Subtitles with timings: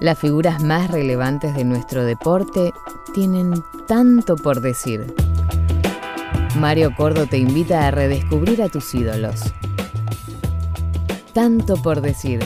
[0.00, 2.72] Las figuras más relevantes de nuestro deporte
[3.14, 3.52] tienen
[3.88, 5.12] tanto por decir.
[6.56, 9.40] Mario Cordo te invita a redescubrir a tus ídolos.
[11.32, 12.38] Tanto por decir.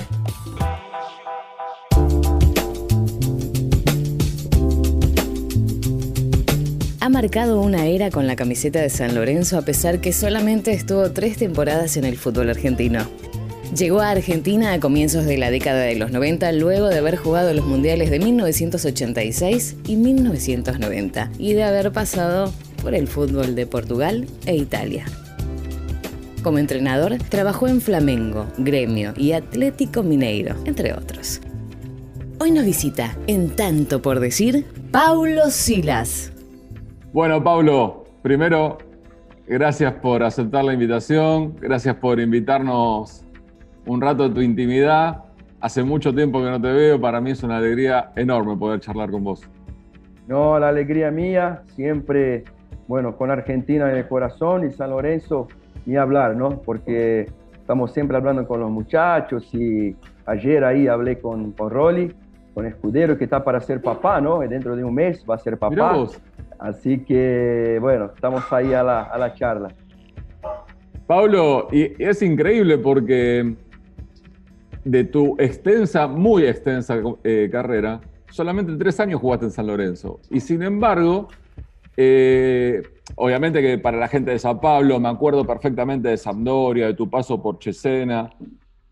[7.00, 11.10] Ha marcado una era con la camiseta de San Lorenzo a pesar que solamente estuvo
[11.10, 13.06] tres temporadas en el fútbol argentino.
[13.76, 17.54] Llegó a Argentina a comienzos de la década de los 90 luego de haber jugado
[17.54, 24.26] los mundiales de 1986 y 1990 y de haber pasado por el fútbol de Portugal
[24.44, 25.06] e Italia.
[26.42, 31.40] Como entrenador, trabajó en Flamengo, Gremio y Atlético Mineiro, entre otros.
[32.40, 36.30] Hoy nos visita, en tanto por decir, Paulo Silas.
[37.14, 38.76] Bueno, Paulo, primero,
[39.46, 43.21] gracias por aceptar la invitación, gracias por invitarnos
[43.86, 45.24] un rato de tu intimidad.
[45.60, 49.10] Hace mucho tiempo que no te veo, para mí es una alegría enorme poder charlar
[49.10, 49.42] con vos.
[50.26, 52.44] No, la alegría mía, siempre
[52.88, 55.48] bueno, con Argentina en el corazón y San Lorenzo,
[55.86, 56.60] ni hablar, ¿no?
[56.60, 59.96] Porque estamos siempre hablando con los muchachos y
[60.26, 62.12] ayer ahí hablé con, con Rolly,
[62.54, 64.40] con Escudero, que está para ser papá, ¿no?
[64.40, 66.06] Dentro de un mes va a ser papá.
[66.58, 69.68] Así que, bueno, estamos ahí a la, a la charla.
[71.06, 73.56] Pablo, y es increíble porque
[74.84, 80.20] de tu extensa, muy extensa eh, carrera, solamente tres años jugaste en San Lorenzo.
[80.30, 81.28] Y sin embargo,
[81.96, 82.82] eh,
[83.16, 87.08] obviamente que para la gente de San Pablo, me acuerdo perfectamente de Sampdoria, de tu
[87.08, 88.30] paso por Chesena,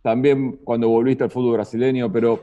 [0.03, 2.41] también cuando volviste al fútbol brasileño, pero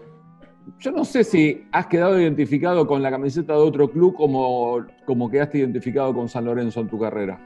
[0.80, 5.30] yo no sé si has quedado identificado con la camiseta de otro club como, como
[5.30, 7.39] quedaste identificado con San Lorenzo en tu carrera.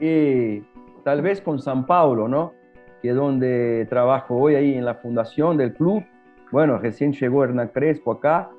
[0.00, 0.60] Y
[1.04, 2.52] tal vez con San Pablo, ¿no?
[3.02, 6.04] Que es donde trabajo hoy ahí en la fundación del club.
[6.50, 8.50] Bueno, recién llegó Hernán Crespo acá.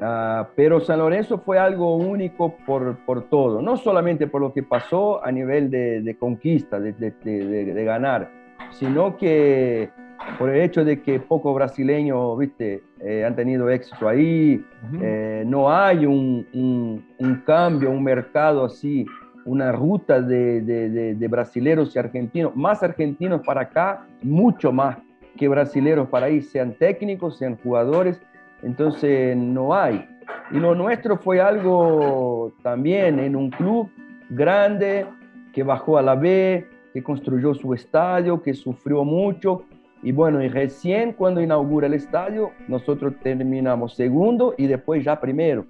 [0.00, 4.62] Ah, pero San Lorenzo fue algo único por, por, todo, no solamente por lo que
[4.62, 8.30] pasó a nivel de, conquista, de, de, ganar,
[8.70, 9.90] sino que
[10.38, 14.64] por el hecho de que pocos brasileños viste, eh, han tenido éxito ahí,
[15.00, 19.06] eh, no hay un, un, un, cambio, un mercado así,
[19.44, 24.98] una ruta de, brasileros y argentinos, más argentinos para acá, mucho más
[25.36, 28.20] que brasileros para ahí, sean técnicos, sean jugadores
[28.62, 30.06] entonces no hay.
[30.50, 33.90] Y lo nuestro fue algo también en un club
[34.28, 35.06] grande
[35.52, 39.64] que bajó a la B, que construyó su estadio, que sufrió mucho.
[40.02, 45.66] Y bueno, y recién cuando inaugura el estadio, nosotros terminamos segundo y después ya primero.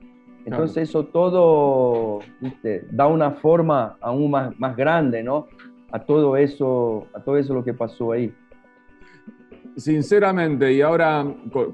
[0.51, 2.21] Entonces eso todo
[2.91, 5.47] da una forma aún más, más grande, ¿no?
[5.93, 8.33] A todo eso, a todo eso lo que pasó ahí
[9.77, 11.25] sinceramente, y ahora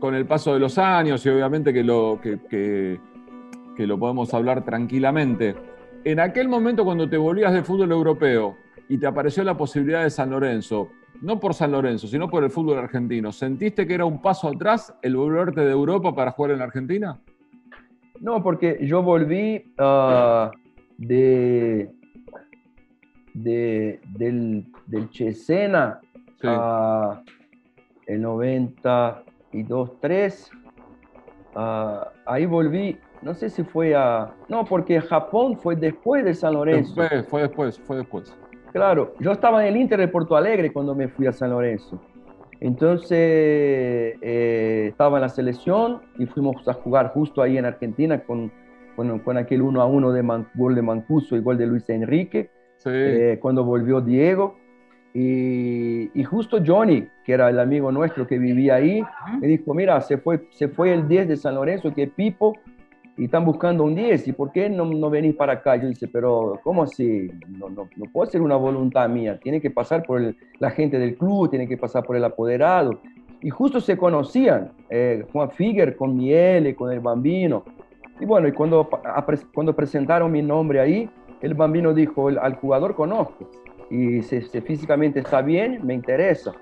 [0.00, 2.98] con, el paso de los años, y obviamente que lo, que,
[3.78, 5.54] lo podemos hablar tranquilamente,
[6.04, 8.56] en aquel momento cuando te volvías de fútbol europeo
[8.88, 10.88] y te apareció la posibilidad de San Lorenzo,
[11.20, 14.94] no por San Lorenzo, sino por el fútbol argentino, ¿sentiste que era un paso atrás
[15.02, 17.18] el volverte de Europa para jugar en Argentina?
[18.20, 20.50] No, porque yo volví uh,
[20.98, 21.90] de,
[23.34, 26.00] de, del, del Chesena
[26.42, 27.22] a
[28.06, 30.50] el 92, 3.
[31.54, 34.32] Ah, ahí volví, no sé si fue a...
[34.48, 36.94] No, porque Japón fue después de San Lorenzo.
[36.94, 38.36] fue después, fue después.
[38.72, 41.98] Claro, yo estaba en el Inter de Porto Alegre cuando me fui a San Lorenzo.
[42.60, 48.50] Entonces eh, estaba en la selección y fuimos a jugar justo ahí en Argentina con,
[48.96, 52.50] con, aquel 1 a 1 de gol de Mancuso y gol de Luis Enrique.
[52.84, 54.56] Eh, cuando volvió Diego.
[55.18, 59.02] Y, justo Johnny, que era el amigo nuestro que vivía ahí,
[59.40, 62.52] me dijo, mira, se fue, se fue el 10 de San Lorenzo, que Pipo,
[63.16, 65.76] y están buscando un 10, ¿y por qué no, no venís para acá?
[65.76, 67.30] Yo dije, pero ¿cómo así?
[67.48, 71.16] No, no, no puede ser una voluntad mía, tiene que pasar por la gente del
[71.16, 73.00] club, tiene que pasar por el apoderado.
[73.40, 77.64] Y justo se conocían, eh, Juan Figuer con Miele, con el Bambino.
[78.20, 78.88] Y bueno, y cuando,
[79.54, 81.08] cuando presentaron mi nombre ahí,
[81.42, 83.48] el Bambino dijo, al jugador conozco
[83.90, 86.52] y si, físicamente está bien, me interesa.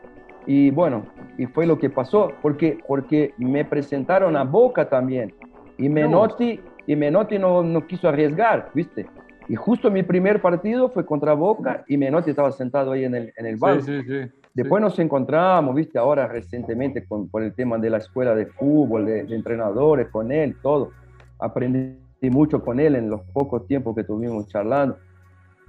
[0.46, 1.06] Y bueno,
[1.38, 5.32] y fue lo que pasó, porque, porque me presentaron a Boca también,
[5.78, 9.06] y Menotti, y Menotti no, no quiso arriesgar, ¿viste?
[9.48, 13.32] Y justo mi primer partido fue contra Boca y Menotti estaba sentado ahí en el,
[13.36, 13.84] en el banco.
[13.84, 17.98] Sí, sí, sí, Después nos encontramos, viste, ahora recientemente con, por el tema de la
[17.98, 20.92] escuela de fútbol, de, de, entrenadores, con él, todo.
[21.40, 21.98] Aprendí
[22.30, 24.96] mucho con él en los pocos tiempos que tuvimos charlando.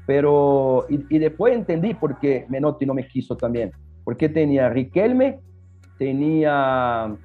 [0.05, 3.71] Pero, y, después entendí por qué Menotti no me quiso también.
[4.03, 5.39] Porque tenía Riquelme,
[5.97, 7.15] tenía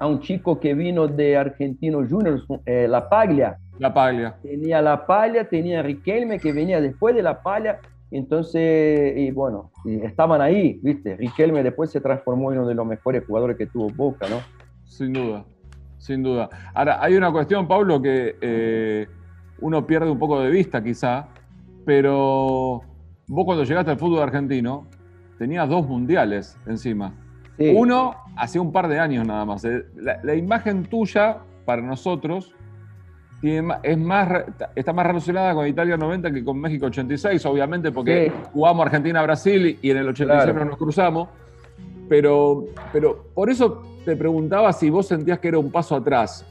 [0.00, 3.58] a un chico que vino de Argentino Juniors, eh, La Paglia.
[3.78, 4.34] La Paglia.
[4.42, 7.78] Tenía La Paglia, tenía Riquelme que venía después de La Paglia.
[8.10, 11.16] Entonces, y bueno, estaban ahí, ¿viste?
[11.16, 14.38] Riquelme después se transformó en uno de los mejores jugadores que tuvo Boca, ¿no?
[14.84, 15.44] Sin duda,
[15.98, 16.48] sin duda.
[16.72, 19.06] Ahora, hay una cuestión, Pablo, que eh,
[19.60, 21.28] uno pierde un poco de vista quizá,
[21.84, 22.80] pero
[23.28, 24.86] vos cuando llegaste al fútbol argentino
[25.38, 27.14] tenías dos mundiales encima.
[27.60, 29.64] Uno hace un par de años nada más.
[29.64, 32.54] Eh, la, imagen tuya para nosotros
[33.42, 38.86] es más, está más relacionada con Italia 90 que con México 86, obviamente, porque jugamos
[38.86, 41.28] Argentina-Brasil y en el 86 no nos cruzamos.
[42.08, 46.44] Pero, pero por eso te preguntaba si vos sentías que era un paso atrás,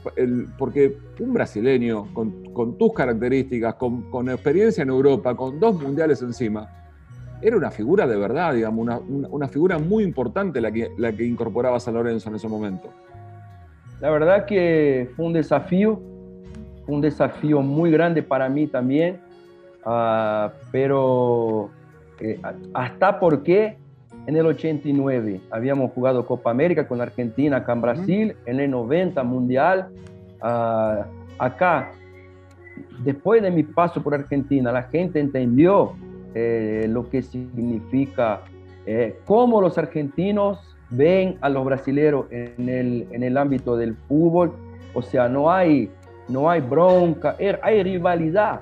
[0.56, 6.68] porque un brasileño con, tus características, con, experiencia en Europa, con dos mundiales encima,
[7.42, 11.80] era una figura de verdad, digamos, una, figura muy importante la que, la que incorporaba
[11.80, 12.90] San Lorenzo en ese momento.
[14.00, 16.00] La verdad que fue un desafío,
[16.86, 19.20] un desafío muy grande para mí también,
[19.84, 21.70] ah, pero
[22.20, 22.40] eh,
[22.74, 23.76] hasta porque
[24.26, 29.22] en el 89 habíamos jugado Copa América con Argentina acá en Brasil, en el 90
[29.24, 29.88] Mundial,
[30.42, 31.06] ah,
[31.38, 31.92] acá,
[33.02, 35.94] después de mi paso por Argentina, la gente entendió
[36.34, 38.42] eh, lo que significa,
[38.86, 40.58] eh, cómo los argentinos
[40.90, 44.52] ven a los brasileños en el, en el ámbito del fútbol.
[44.94, 45.90] O sea, no hay,
[46.28, 48.60] no hay bronca, er, hay rivalidad,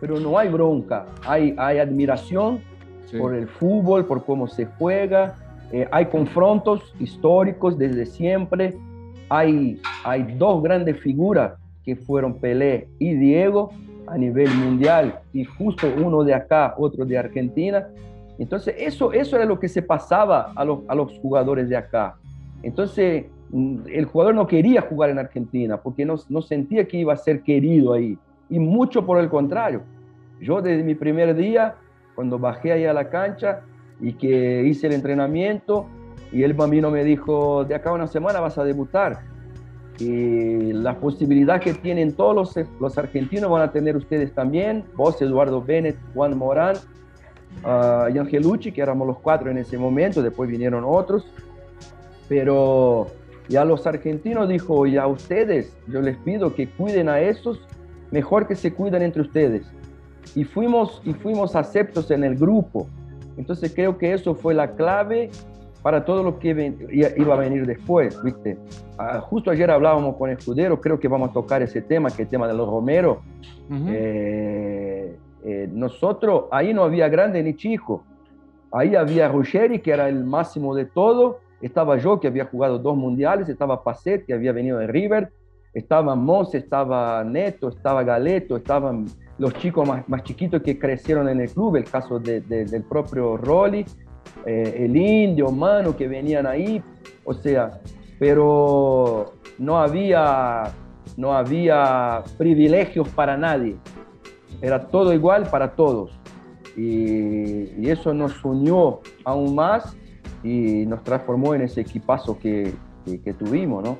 [0.00, 2.60] pero no hay bronca, hay, hay admiración
[3.18, 5.36] por el fútbol, por cómo se juega.
[5.70, 8.74] Eh, hay confrontos históricos desde siempre.
[9.28, 11.54] Hay, hay dos grandes figuras
[11.84, 13.72] que fueron Pelé y Diego,
[14.12, 17.88] a nivel mundial y justo uno de acá, otro de Argentina.
[18.38, 22.16] Entonces, eso, eso era lo que se pasaba a los, a los jugadores de acá.
[22.62, 27.12] Entonces, mm, el jugador no quería jugar en Argentina porque no, no sentía que iba
[27.14, 28.18] a ser querido ahí.
[28.50, 29.82] Y mucho por el contrario.
[30.40, 31.76] Yo desde mi primer día,
[32.14, 33.60] cuando bajé ahí a la cancha
[34.00, 35.86] y que hice el entrenamiento,
[36.32, 39.20] y el bambino me dijo, de acá una semana vas a debutar
[40.02, 45.20] y la posibilidad que tienen todos los, los, argentinos van a tener ustedes también, vos,
[45.22, 46.76] Eduardo Bennett, Juan Morán
[47.64, 51.24] uh, y Angelucci, que éramos los cuatro en ese momento, después vinieron otros,
[52.28, 53.08] pero
[53.48, 57.60] ya los argentinos dijo, ya ustedes, yo les pido que cuiden a esos,
[58.10, 59.66] mejor que se cuiden entre ustedes.
[60.34, 62.88] Y fuimos, y fuimos aceptos en el grupo.
[63.36, 65.30] Entonces creo que eso fue la clave
[65.82, 66.74] para todo lo que
[67.16, 68.56] iba a venir después, ¿viste?
[68.96, 72.20] Ah, justo ayer hablábamos con Escudero, creo que vamos a tocar ese tema, que es
[72.20, 73.22] el tema de los Romero.
[73.68, 78.04] Eh, eh, nosotros, ahí no había grande ni chico.
[78.70, 81.40] Ahí había Ruggeri, que era el máximo de todo.
[81.60, 83.48] Estaba yo, que había jugado dos mundiales.
[83.48, 85.30] Estaba Pacet, que había venido de River.
[85.74, 89.06] Estaba Mons, estaba Neto, estaba Galeto, estaban
[89.38, 93.84] los chicos más, más chiquitos que crecieron en el club, el caso del propio Rolly.
[94.44, 96.82] Eh, el indio, mano, que venían ahí,
[97.24, 97.80] o sea,
[98.18, 100.64] pero no había,
[101.16, 103.76] no había privilegios para nadie,
[104.60, 106.10] era todo igual para todos.
[106.76, 109.96] Y, eso nos unió aún más
[110.42, 112.72] y nos transformó en ese equipazo que,
[113.04, 113.98] que, tuvimos, ¿no?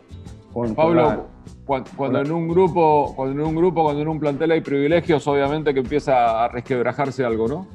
[0.74, 1.26] Pablo,
[1.66, 5.72] cuando, en un grupo, cuando en un grupo, cuando en un plantel hay privilegios, obviamente
[5.72, 7.66] que empieza a resquebrajarse algo, ¿no?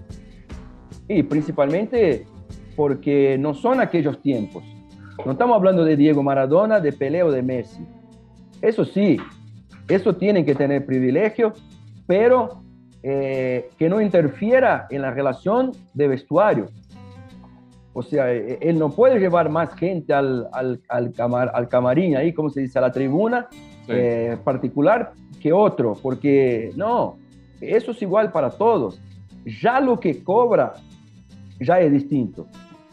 [1.08, 2.26] Y principalmente
[2.78, 4.64] porque no son aquellos tiempos.
[5.26, 7.84] No estamos hablando de Diego Maradona, de Pelé o de Messi.
[8.62, 9.18] Eso sí,
[9.90, 11.54] eso tiene que tener privilegio,
[12.06, 12.62] pero
[13.02, 16.68] eh, que no interfiera en la relación de vestuario.
[17.94, 21.12] O sea, eh, él no puede llevar más gente al, al, al,
[21.52, 23.48] al camarín, ahí, como se dice, a la tribuna
[23.88, 27.18] eh, particular que otro, porque no,
[27.60, 29.02] eso es igual para todos.
[29.62, 30.74] Ya lo que cobra
[31.60, 32.46] ya es distinto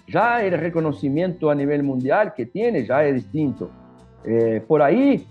[0.06, 3.70] ya el reconocimiento a nivel mundial que tiene ya es distinto.
[4.24, 5.26] Eh, por ahí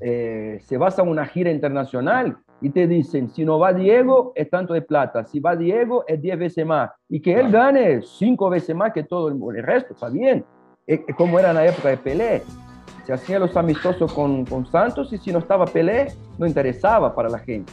[0.00, 4.74] eh, se basa una gira internacional y te dicen, si no va Diego, es tanto
[4.74, 8.74] de plata, si va Diego, es 10 veces más, y que él gane 5 veces
[8.74, 10.44] más que todo el, resto, está bien,
[10.86, 12.42] es, como era en la época de Pelé,
[13.04, 17.28] se hacían los amistosos con, con Santos y si no estaba Pelé, no interesaba para
[17.28, 17.70] la gente.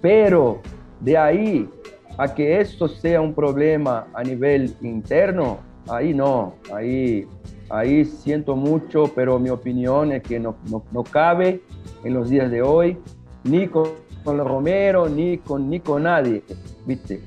[0.00, 0.60] Pero
[0.98, 1.70] de ahí
[2.18, 7.26] a que esto sea un problema a nivel interno, ahí no, ahí,
[7.70, 11.62] ahí siento mucho, pero mi opinión es que no, no, cabe
[12.04, 12.98] en los días de hoy,
[13.44, 13.88] ni con,
[14.24, 16.42] con los Romero, ni con, ni con nadie,
[16.86, 17.20] ¿viste?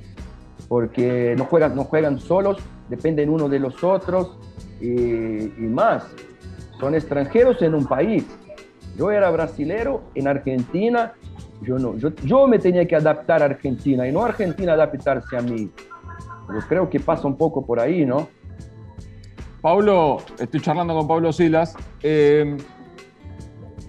[0.67, 2.57] Porque no juegan, no juegan solos,
[2.89, 4.37] dependen uno de los otros
[4.79, 6.05] y, y más.
[6.79, 8.25] son extranjeros en un país.
[8.97, 11.13] Yo era brasilero en Argentina,
[11.65, 15.41] yo no, yo, yo me tenía que adaptar a Argentina y no Argentina adaptarse a
[15.41, 15.69] mí.
[16.53, 18.27] Yo creo que pasa un poco por ahí, ¿no?
[19.61, 21.75] Pablo, estoy charlando con Pablo Silas.
[22.03, 22.55] Eh,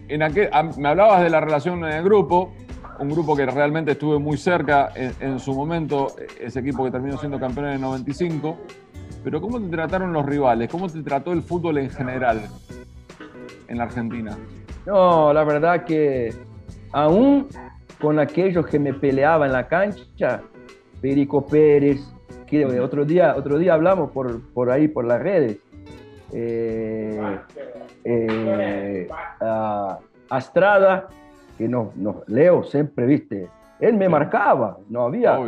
[0.09, 2.55] en aquel, me hablabas de la relación en el grupo,
[2.99, 7.39] un grupo que realmente estuve muy cerca en, su momento, ese equipo que terminó siendo
[7.39, 8.57] campeón en el 95.
[9.23, 10.71] Pero ¿cómo te trataron los rivales?
[10.71, 12.43] ¿Cómo te trató el fútbol en general
[13.69, 14.39] en la Argentina?
[14.87, 16.33] No, la verdad que
[16.93, 17.49] aún
[18.01, 20.43] con aquellos que me peleaban en la cancha,
[21.01, 22.01] Perico Pérez,
[22.47, 25.59] que otro día, otro día hablamos por, por ahí, por las redes,
[26.33, 27.39] eh,
[28.05, 29.09] eh,
[30.29, 31.09] Astrada,
[31.57, 33.49] que no, no, Leo siempre, viste,
[33.81, 35.39] él me marcaba, no había.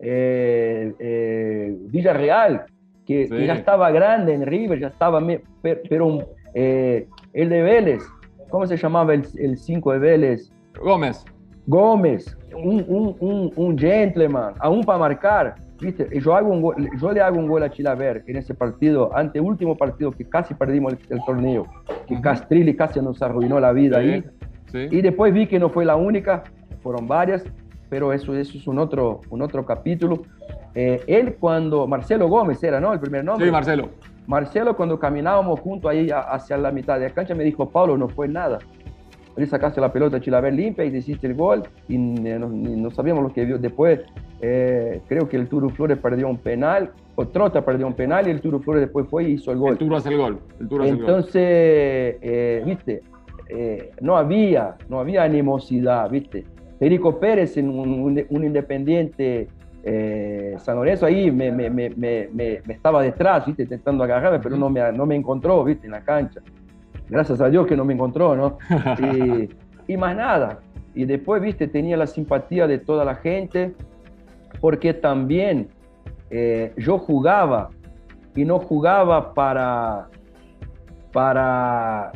[0.00, 2.66] Eh, Villarreal,
[3.04, 5.20] que, ya estaba grande en River, ya estaba,
[5.62, 8.02] pero el de Vélez,
[8.48, 10.52] ¿cómo se llamaba el 5 de Vélez?
[10.80, 11.24] Gómez.
[11.68, 16.08] Gómez, un, un, un gentleman, aún para marcar ¿Viste?
[16.20, 19.76] Yo, hago un yo le hago un gol a Chilaver en ese partido, ante último
[19.76, 21.66] partido que casi perdimos el, torneo,
[22.08, 24.24] que Castrilli casi nos arruinó la vida ahí.
[24.72, 26.42] Y después vi que no fue la única,
[26.82, 27.44] fueron varias,
[27.88, 30.22] pero eso, eso es un otro, un otro capítulo.
[30.74, 32.92] Eh, él cuando, Marcelo Gómez era, ¿no?
[32.92, 33.46] El primer nombre.
[33.46, 33.88] Sí, Marcelo.
[34.26, 38.08] Marcelo cuando caminábamos juntos ahí hacia la mitad de la cancha me dijo, Pablo, no
[38.08, 38.58] fue nada.
[39.38, 43.44] Él sacaste la pelota Chilaver limpia y hiciste el gol y no, sabíamos lo que
[43.44, 44.00] vio después.
[44.40, 48.30] Eh, creo que el Turo Flores perdió un penal, o Trota perdió un penal y
[48.32, 49.72] el Turo Flores después fue y hizo el gol.
[49.72, 50.40] El Turo hace el gol.
[50.82, 53.02] Entonces, eh, viste,
[53.48, 56.44] eh, no había, no había animosidad, viste.
[56.80, 59.48] Federico Pérez, en un, independiente
[60.58, 64.92] San Lorenzo, ahí me, me, me, me, estaba detrás, viste, intentando agarrarme, pero no me,
[64.92, 66.40] no me encontró, viste, en la cancha.
[67.08, 68.58] Gracias a Dios que no me encontró, ¿no?
[69.14, 69.48] y,
[69.86, 70.60] y más nada.
[70.94, 73.74] Y después, viste, tenía la simpatía de toda la gente
[74.60, 75.68] porque también
[76.30, 77.70] eh, yo jugaba
[78.34, 80.08] y no jugaba para,
[81.12, 82.12] para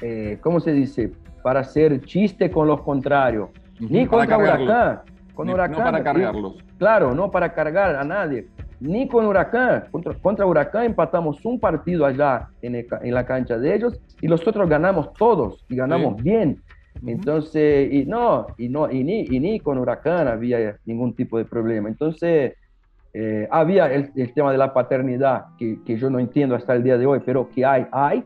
[0.00, 1.12] eh, ¿cómo se dice?
[1.42, 3.50] Para hacer chiste con los contrarios.
[3.80, 5.00] Ni contra Huracán.
[5.34, 5.78] Con Huracán.
[5.78, 6.56] No para cargarlos.
[6.78, 8.48] Claro, no para cargar a nadie.
[8.82, 9.84] Ni con Huracán.
[9.92, 14.68] Contra, contra Huracán empatamos un partido allá en, en, la cancha de ellos y nosotros
[14.68, 16.60] ganamos todos y ganamos bien.
[17.06, 21.44] Entonces, y no, y, no y, ni, y ni con Huracán había ningún tipo de
[21.44, 21.88] problema.
[21.88, 22.54] Entonces,
[23.14, 26.98] eh, había el, tema de la paternidad, que, que, yo no entiendo hasta el día
[26.98, 28.24] de hoy, pero que hay, hay.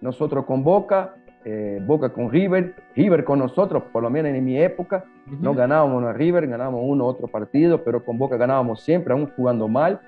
[0.00, 4.58] Nosotros con Boca, eh, Boca con River, River con nosotros, por lo menos en mi
[4.58, 9.30] época, no ganábamos a River, ganábamos uno otro partido, pero con Boca ganábamos siempre, aún
[9.36, 10.00] jugando mal.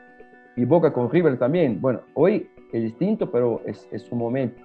[0.57, 1.81] Y Boca con River también.
[1.81, 4.61] Bueno, hoy es distinto, pero es, es su momento.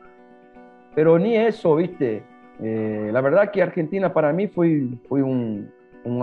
[0.94, 2.24] Pero ni eso, viste
[2.60, 5.72] eh, la verdad que Argentina para mí fue, fue un,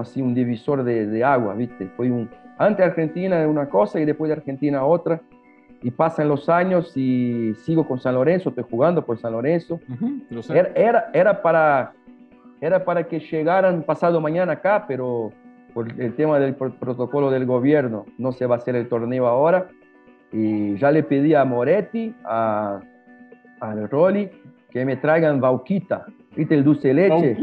[0.01, 1.87] así, un divisor de, de, agua, ¿viste?
[1.97, 5.21] Fue un, antes Argentina una cosa y después de Argentina otra.
[5.85, 9.79] Y pasan los años y sigo con San Lorenzo, estoy jugando por San Lorenzo.
[10.75, 11.93] era, era, para,
[12.61, 15.31] era para que llegaran pasado mañana acá, pero
[15.75, 19.69] por el tema del protocolo del gobierno no se va a hacer el torneo ahora.
[20.33, 22.81] Y ya le pedí a Moretti, a,
[23.61, 24.31] a Rolly,
[24.71, 27.37] que me traigan Bauquita, ¿Viste el dulce de leche?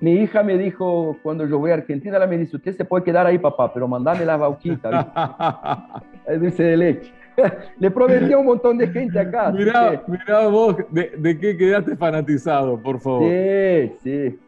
[0.00, 3.04] mi, hija me dijo, cuando yo voy a Argentina, la me dice, usted se puede
[3.04, 6.02] quedar ahí, papá, pero mandame la bauquita.
[6.26, 7.12] el dulce de leche.
[7.78, 9.52] Le prometí a un montón de gente acá.
[9.52, 13.28] Mirá, vos de, qué quedaste fanatizado, por favor.
[13.30, 14.38] Sí, sí.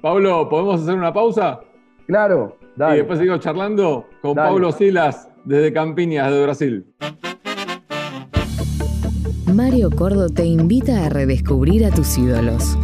[0.00, 1.60] Pablo, ¿podemos hacer una pausa?
[2.06, 2.94] Claro, dale.
[2.94, 6.86] Y después sigo charlando con Pablo Silas desde Campiñas, de Brasil.
[9.54, 12.76] Mario Cordo te invita a redescubrir a tus ídolos.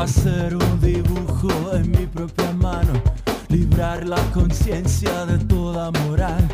[0.00, 2.94] Hacer un dibujo en mi propia mano,
[3.50, 6.48] librar la conciencia de toda moral,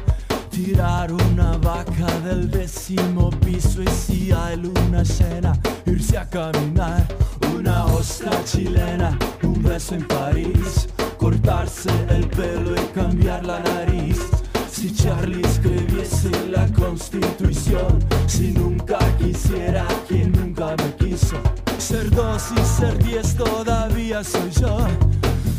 [0.50, 5.52] tirar una vaca del décimo piso y si hay luna llena,
[5.86, 7.06] irse a caminar
[7.54, 14.18] una ostra chilena, un beso en París, cortarse el pelo y cambiar la nariz.
[14.68, 21.36] Si Charlie escribiese la constitución, si nunca quisiera quien nunca me quiso,
[21.78, 24.78] ser dos y ser diez todavía soy yo.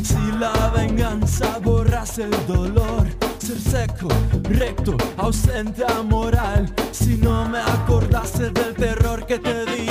[0.02, 3.06] Si la venganza borrase el dolor,
[3.38, 4.08] ser seco,
[4.44, 9.88] recto, ausente a moral, si no me acordase del terror que te di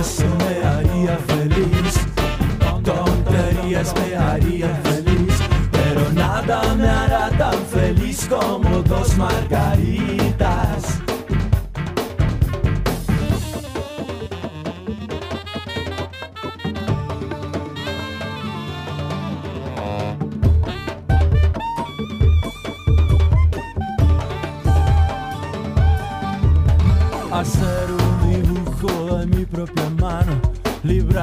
[0.00, 1.94] eso me haría feliz.
[2.84, 5.34] Tonterías me harían feliz,
[5.72, 10.35] pero nada me hará tan feliz como dos margaritas.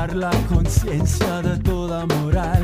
[0.07, 2.63] Librar la conciencia de toda moral,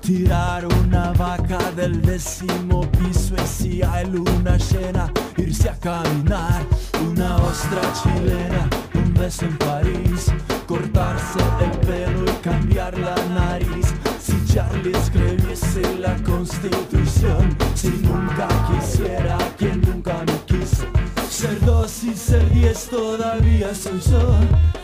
[0.00, 6.64] tirar una vaca del décimo piso y si hay luna llena, irse a caminar,
[7.00, 10.32] una ostra chilena, un beso en París,
[10.66, 13.94] cortarse el pelo y cambiar la nariz.
[14.20, 20.84] Si Charlie escribiese la constitución, si nunca quisiera quien nunca me quiso.
[21.28, 24.75] Ser dos y ser diez todavía soy yo.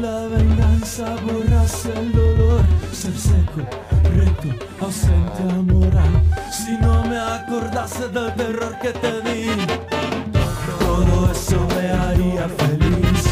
[0.00, 2.60] La venganza borrase el dolor,
[2.92, 3.62] ser seco,
[4.14, 4.48] recto,
[4.80, 6.22] ausente, amoral.
[6.52, 9.50] Si no me acordase del terror que te di,
[10.78, 13.24] todo eso me haría feliz.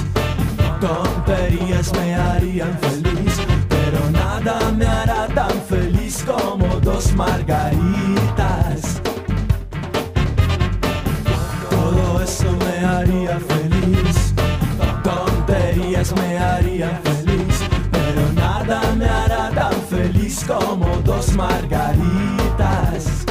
[0.80, 3.34] Tonterías me harían feliz,
[3.68, 8.65] pero nada me hará tan feliz como dos margaritas.
[21.36, 23.26] Margaritas.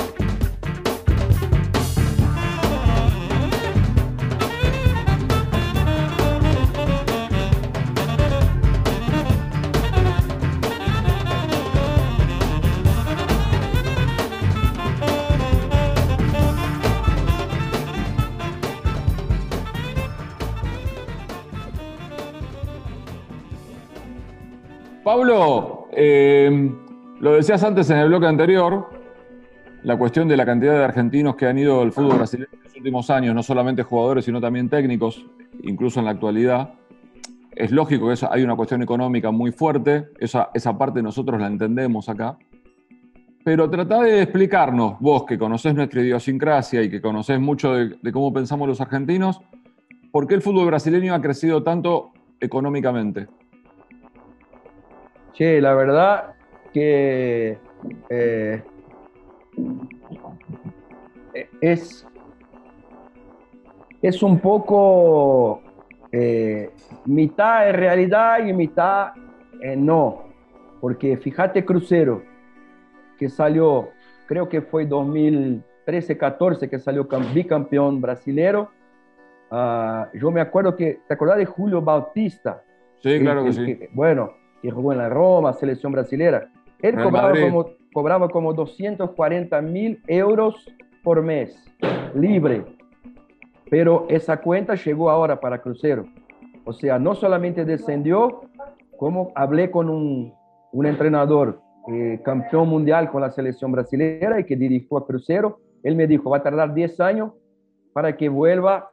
[25.03, 25.74] Pablo, lo
[27.35, 28.89] decías antes en el bloque anterior,
[29.83, 32.75] la cuestión de la cantidad de argentinos que han ido al fútbol brasileño en los
[32.75, 35.25] últimos años, no solamente jugadores, sino también técnicos,
[35.63, 36.73] incluso en la actualidad.
[37.51, 41.47] Es lógico que eso, hay una cuestión económica muy fuerte, esa, esa parte nosotros la
[41.47, 42.37] entendemos acá.
[43.43, 48.11] Pero tratá de explicarnos, vos que conocés nuestra idiosincrasia y que conocés mucho de, de
[48.11, 49.39] cómo pensamos los argentinos,
[50.11, 53.27] ¿por qué el fútbol brasileño ha crecido tanto económicamente?
[55.33, 56.34] Che, la verdad
[56.75, 57.57] que
[58.09, 58.61] eh,
[61.61, 62.05] es,
[64.01, 65.61] es un poco
[66.11, 66.69] eh,
[67.05, 69.13] mitad en realidad y mitad
[69.61, 70.25] eh, no.
[70.81, 72.23] Porque fíjate Crucero,
[73.17, 73.91] que salió,
[74.27, 78.69] creo que fue 2013-14 que salió cam- bicampeón brasilero.
[79.49, 82.61] Ah, yo me acuerdo que, ¿te acordás de Julio Bautista?
[82.99, 83.79] Sí, claro que sí.
[83.93, 86.51] bueno, que jugó en la Roma, selección brasilera.
[86.81, 90.55] Él cobraba como, cobraba como 240 mil euros
[91.03, 91.63] por mes,
[92.13, 92.65] libre.
[93.69, 96.05] Pero esa cuenta llegó ahora para Crucero.
[96.65, 98.41] O sea, no solamente descendió,
[98.97, 100.33] como hablé con un,
[100.71, 105.59] un entrenador eh, campeón mundial con la selección brasilera y que dirigió a Crucero.
[105.83, 107.31] Él me dijo, va a tardar 10 años
[107.93, 108.89] para que vuelva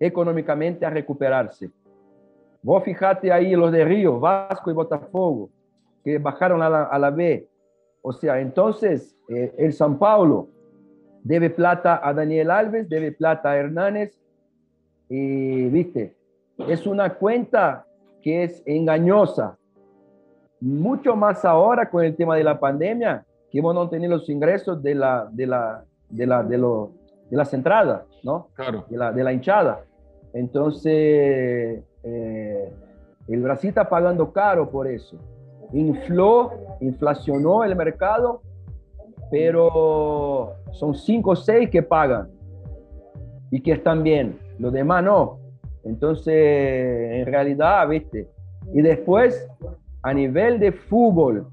[0.00, 1.70] económicamente a recuperarse.
[2.62, 5.50] Vos fijate ahí los de Río, Vasco y Botafogo,
[6.04, 7.48] que bajaron a la, a la B.
[8.02, 10.48] O sea, entonces eh, el San Paulo
[11.22, 14.18] debe plata a Daniel Alves, debe plata a Hernández.
[15.08, 16.14] Y, viste,
[16.68, 17.84] es una cuenta
[18.22, 19.58] que es engañosa.
[20.60, 24.82] Mucho más ahora con el tema de la pandemia, que vos no tenés los ingresos
[24.82, 26.92] de, la, de, la, de, la, de, lo-
[27.30, 28.48] de las entradas, ¿no?
[28.54, 28.84] Claro.
[28.88, 29.84] de la, de la hinchada.
[30.32, 32.72] Entonces, eh,
[33.28, 35.16] el Brasil está pagando caro por eso.
[35.72, 38.42] Infló, inflacionó el mercado,
[39.30, 42.28] pero son cinco o seis que pagan
[43.50, 44.38] y que están bien.
[44.58, 45.38] Los demás no.
[45.84, 48.28] Entonces, en realidad, viste.
[48.74, 49.48] Y después,
[50.02, 51.46] a nivel de fútbol,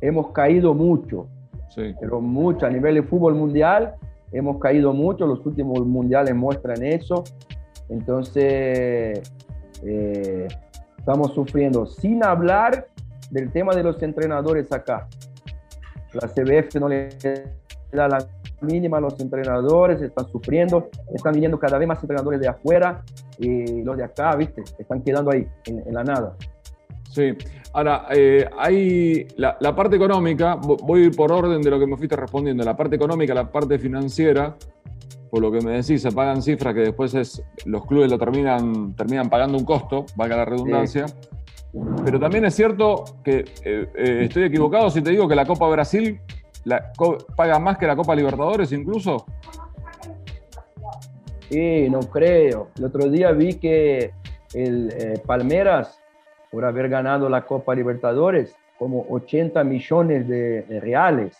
[0.00, 1.28] hemos caído mucho
[1.70, 1.92] Sí.
[1.98, 3.94] pero mucho a nivel de fútbol mundial
[4.30, 7.24] hemos caído mucho, los últimos mundiales muestran eso,
[7.88, 9.32] entonces
[9.84, 10.48] eh,
[10.98, 12.86] estamos sufriendo, sin hablar
[13.34, 15.08] del tema de los entrenadores acá.
[16.12, 17.08] La CBF no le
[17.92, 18.18] da la
[18.60, 23.02] mínima a los entrenadores, están sufriendo, están viniendo cada vez más entrenadores de afuera
[23.38, 26.36] y los de acá, viste, están quedando ahí en, en la nada.
[27.10, 27.36] Sí.
[27.72, 31.78] Ahora, eh, hay la, la parte económica, vo- voy a ir por orden de lo
[31.78, 32.64] que me fuiste respondiendo.
[32.64, 34.54] La parte económica, la parte financiera,
[35.30, 38.94] por lo que me decís, se pagan cifras que después es, los clubes lo terminan,
[38.94, 41.06] terminan pagando un costo, valga la redundancia.
[42.04, 45.68] Pero también es cierto que eh, eh, estoy equivocado si te digo que la Copa
[45.68, 46.20] Brasil
[46.64, 46.92] la,
[47.36, 49.26] paga más que la Copa Libertadores incluso.
[51.48, 52.70] Sí, no creo.
[52.78, 54.12] El otro día vi que
[54.54, 56.00] el eh, Palmeras,
[56.50, 61.36] por haber ganado la Copa Libertadores, como 80 millones de, reales.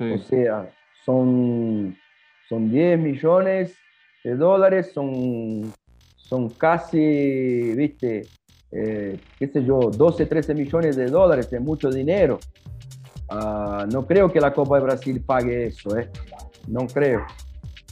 [0.00, 0.68] O sea,
[1.04, 1.96] son,
[2.48, 3.74] son 10 millones
[4.24, 5.72] de dólares, son,
[6.16, 8.26] son casi, viste,
[8.72, 12.38] eh, qué sé yo, 12, 13 millones de dólares, es mucho dinero.
[13.28, 16.08] Ah, no creo que la Copa de Brasil pague eso, ¿eh?
[16.68, 17.24] No creo.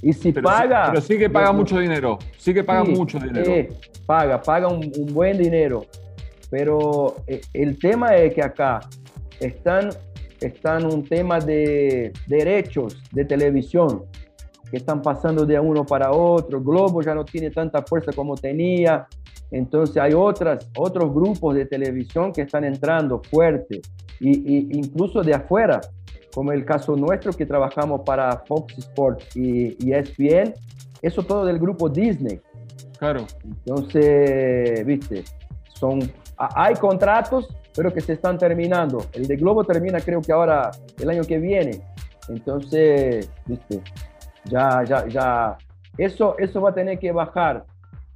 [0.03, 0.89] Y si paga...
[0.91, 3.75] pero sí que paga mucho dinero, sí que paga mucho dinero.
[4.07, 5.87] paga, paga un, buen dinero.
[6.51, 8.81] Pero eh, el tema es que acá
[9.41, 9.91] están,
[10.41, 14.05] están un tema de derechos de televisión
[14.71, 16.61] que están pasando de uno para otro.
[16.61, 19.07] Globo ya no tiene tanta fuerza como tenía.
[19.51, 23.83] Entonces hay otras, otros grupos de televisión que están entrando fuerte,
[24.21, 25.81] y, incluso de afuera,
[26.35, 30.55] como el caso nuestro que trabajamos para Fox Sports y, y ESPN,
[31.03, 32.41] eso todo del grupo Disney.
[32.99, 33.27] Claro.
[33.45, 35.25] Entonces, viste,
[35.75, 36.01] son,
[36.37, 39.05] hay contratos, pero que se están terminando.
[39.13, 41.83] El de Globo termina creo que ahora, el año que viene.
[42.29, 43.83] Entonces, viste,
[44.45, 45.59] ya, ya, ya,
[45.99, 47.65] eso, eso va a tener que bajar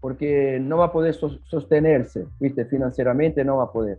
[0.01, 2.65] porque no va a poder sostenerse, ¿viste?
[2.65, 3.99] Financieramente no va a poder.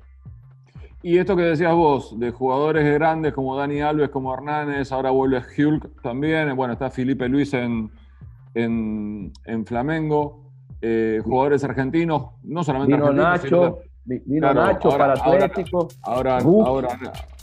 [1.02, 5.42] Y esto que decías vos, de jugadores grandes como Dani Alves, como Hernández, ahora vuelve
[5.58, 7.90] Hulk también, bueno, está Felipe Luis en,
[8.54, 10.44] en, Flamengo,
[10.82, 15.88] eh, jugadores argentinos, no solamente vino Nacho, vino Nacho para Atlético.
[16.04, 16.90] Ahora, ahora,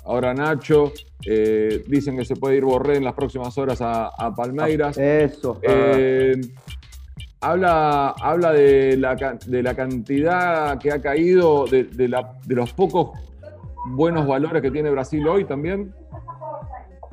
[0.04, 0.92] ahora, Nacho,
[1.24, 4.98] eh, dicen que se puede ir Borré en las próximas horas a, Palmeiras.
[4.98, 5.60] Eso.
[5.62, 6.38] Eh,
[7.40, 12.08] habla, habla de, la, de la cantidad que ha caído, de, de,
[12.54, 13.10] los pocos
[13.86, 15.92] buenos valores que tiene Brasil hoy también.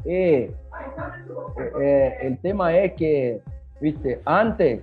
[0.06, 0.54] Eh,
[1.82, 3.42] eh, el tema es que,
[3.80, 4.82] viste, antes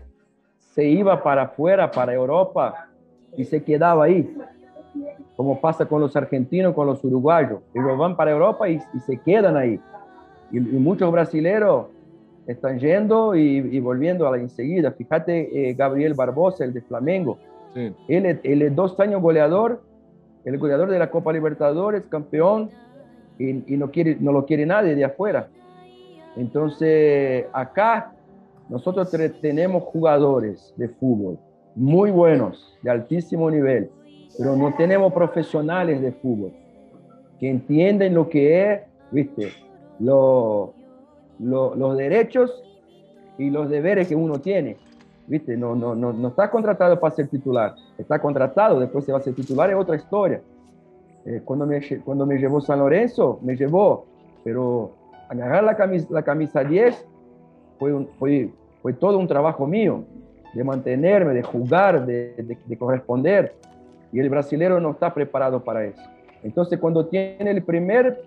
[0.75, 2.89] se iba para afuera, para Europa,
[3.37, 4.37] y se quedaba ahí,
[5.37, 7.61] como pasa con los argentinos, con los uruguayos.
[7.75, 9.81] Ellos van para Europa y, se quedan ahí.
[10.53, 11.87] Y, y muchos brasileños
[12.51, 14.93] están yendo y, volviendo a la enseguida.
[14.93, 17.39] Fíjate, eh, Gabriel Barbosa, el de Flamengo.
[18.09, 19.81] Él, es dos años goleador,
[20.45, 22.71] el goleador de la Copa Libertadores, campeón,
[23.39, 25.49] y, no, quiere, no lo quiere nadie de afuera.
[26.37, 28.13] Entonces, acá
[28.69, 29.11] nosotros
[29.41, 31.39] tenemos jugadores de fútbol
[31.75, 33.91] muy buenos, de altísimo nivel,
[34.37, 36.53] pero no tenemos profesionales de fútbol
[37.39, 39.49] que entienden lo que es, viste,
[39.99, 40.75] lo,
[41.41, 42.63] los derechos
[43.39, 44.77] y los deberes que uno tiene.
[45.27, 45.57] ¿Viste?
[45.57, 47.75] No, no, no, no está contratado para ser titular.
[47.97, 50.43] Está contratado, después se va a ser titular, es otra historia.
[51.25, 54.07] Eh, cuando, me, cuando me llevó San Lorenzo, me llevó,
[54.43, 54.93] pero
[55.29, 57.07] agarrar la camisa, la camisa 10
[57.79, 58.51] fue, fue,
[58.83, 60.05] fue todo un trabajo mío,
[60.53, 63.55] de mantenerme, de jugar, de, de, de corresponder.
[64.13, 66.03] Y el brasilero no está preparado para eso.
[66.43, 68.21] Entonces, cuando tiene el primer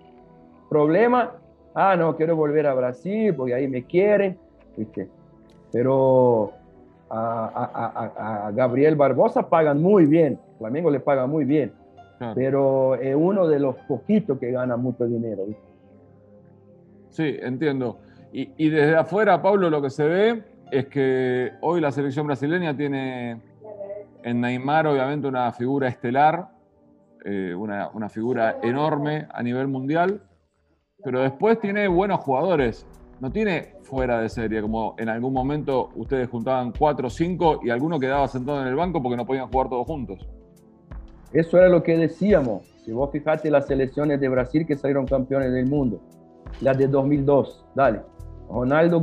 [0.70, 1.32] problema,
[1.74, 4.38] ah, no, quiero volver a Brasil porque ahí me quieren,
[4.76, 5.08] ¿viste?
[5.72, 6.52] Pero
[7.10, 11.72] a, Gabriel Barbosa pagan muy bien, Flamengo le paga muy bien,
[12.34, 15.44] pero es uno de los poquitos que gana mucho dinero.
[15.46, 15.62] ¿viste?
[17.10, 17.98] Sí, entiendo.
[18.32, 22.76] Y, y, desde afuera, Pablo, lo que se ve es que hoy la selección brasileña
[22.76, 23.40] tiene
[24.24, 26.48] en Neymar, obviamente, una figura estelar,
[27.24, 30.20] eh, una, una figura enorme a nivel mundial
[31.04, 32.86] pero después tiene buenos jugadores.
[33.20, 37.70] No tiene fuera de serie, como en algún momento ustedes juntaban cuatro o cinco y
[37.70, 40.26] alguno quedaba sentado en el banco porque no podían jugar todos juntos.
[41.32, 42.66] Eso era lo que decíamos.
[42.84, 46.00] Si vos fijaste las selecciones de Brasil que salieron campeones del mundo,
[46.60, 48.02] las de 2002, dale.
[48.48, 49.02] Ronaldo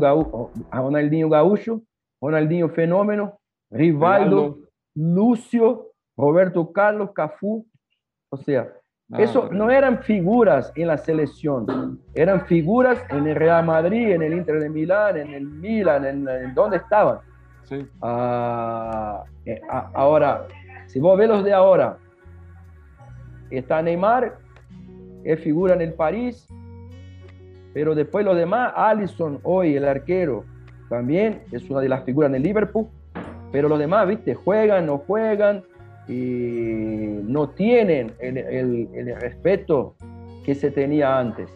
[0.72, 1.82] Ronaldinho Gaúcho,
[2.22, 4.60] Ronaldinho Fenómeno, Rivaldo,
[4.96, 7.66] Lúcio, Roberto Carlos, Cafú.
[8.30, 8.72] O sea,
[9.18, 14.34] Eso no eran figuras en la selección, eran figuras en el Real Madrid, en el
[14.34, 17.20] Inter de Milán, en el Milan, en, donde estaban.
[18.02, 19.62] Ah, eh,
[19.94, 20.48] ahora,
[20.88, 21.98] si vos ves los de ahora,
[23.50, 24.38] está Neymar,
[25.24, 26.48] es figura en el París,
[27.74, 30.46] pero después los demás, Allison, hoy el arquero,
[30.90, 32.88] también es una de las figuras en el Liverpool,
[33.52, 35.64] pero los demás, viste, juegan, no juegan,
[36.08, 39.96] y no tienen el, respeto
[40.44, 41.50] que se tenía antes.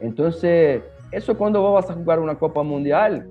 [0.00, 3.26] Entonces, eso cuando vos vas a jugar una Copa Mundial,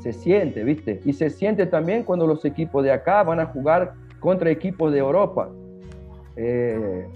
[0.00, 1.00] se siente, ¿viste?
[1.04, 4.98] Y se siente también cuando los equipos de acá van a jugar contra equipos de
[4.98, 5.50] Europa.
[6.36, 7.06] Eh,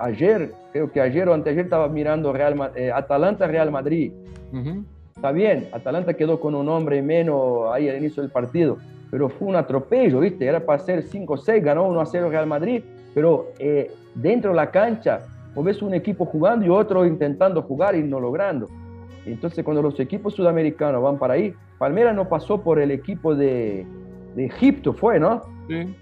[0.00, 4.12] ayer, creo que ayer o anteayer estaba mirando Real, eh, Atalanta-Real Madrid.
[5.14, 8.78] Está bien, Atalanta quedó con un hombre menos ahí al inicio del partido,
[9.10, 10.46] pero fue un atropello, ¿viste?
[10.46, 12.82] Era para ser 5-6, ganó 1-0 Real Madrid,
[13.14, 15.20] pero eh, dentro de la cancha,
[15.54, 18.68] vos ves un equipo jugando y otro intentando jugar y no logrando.
[19.24, 23.86] Entonces, cuando los equipos sudamericanos van para ahí, Palmera no pasó por el equipo de,
[24.34, 25.42] de Egipto, fue, ¿no?
[25.68, 25.94] Sí.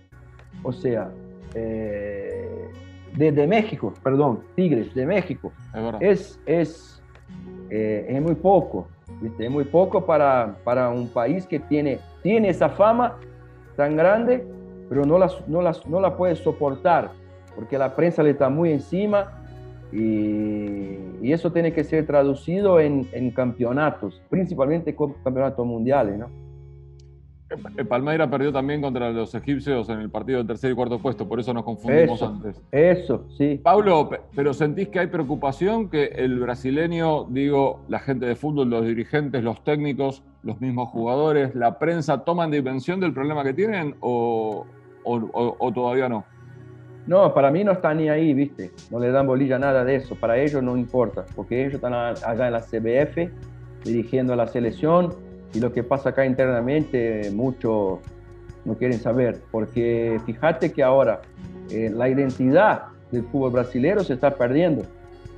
[0.62, 1.10] O sea,
[1.54, 2.68] eh,
[3.16, 5.52] de, México, perdón, Tigres de México.
[6.00, 7.02] Es, es,
[7.70, 8.88] eh, es muy poco,
[9.38, 13.18] es muy poco para, para un país que tiene, tiene esa fama
[13.76, 14.44] tan grande,
[14.88, 17.12] pero no, las, no, las, no la puede soportar,
[17.54, 19.44] porque la prensa le está muy encima
[19.92, 26.26] y, eso tiene que ser traducido en, en campeonatos, principalmente campeonatos mundiales, ¿no?
[27.48, 31.28] Eh, Palmeira perdió también contra los egipcios en el partido del tercer y cuarto puesto,
[31.28, 32.60] por eso nos confundimos antes.
[32.72, 33.60] Eso, sí.
[33.62, 38.84] Pablo, pero ¿sentís que hay preocupación que el brasileño, digo, la gente de fútbol, los
[38.84, 44.66] dirigentes, los técnicos, los mismos jugadores, la prensa, toman dimensión del problema que tienen o,
[45.04, 46.24] o, todavía no?
[47.06, 48.72] No, para mí no está ni ahí, ¿viste?
[48.90, 50.16] No le dan bolilla nada de eso.
[50.16, 53.30] Para ellos no importa, porque ellos están allá en la CBF
[53.84, 55.25] dirigiendo a la selección
[55.56, 58.00] y lo que pasa acá internamente muchos
[58.66, 61.22] no quieren saber, porque fíjate que ahora
[61.70, 64.82] eh, la identidad del fútbol brasileño se está perdiendo,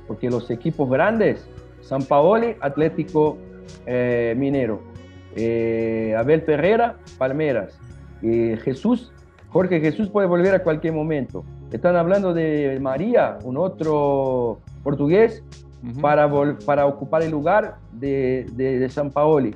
[0.07, 1.47] porque los equipos grandes,
[1.81, 3.37] San Paoli, Atlético
[3.85, 4.81] eh, Minero,
[5.37, 7.79] eh, Abel Ferreira, Palmeras,
[8.21, 9.13] Jesús,
[9.49, 11.45] Jorge Jesús puede volver a cualquier momento.
[11.71, 15.43] Están hablando de María, un otro portugués,
[16.01, 16.29] para,
[16.65, 19.55] para ocupar el lugar de, de, de San Paoli.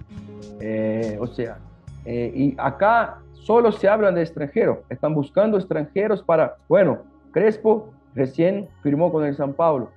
[0.59, 1.57] Eh, o sea,
[2.05, 6.99] eh, y acá solo se hablan de extranjeros, están buscando extranjeros para, bueno,
[7.31, 9.89] Crespo recién firmó con el San Paulo,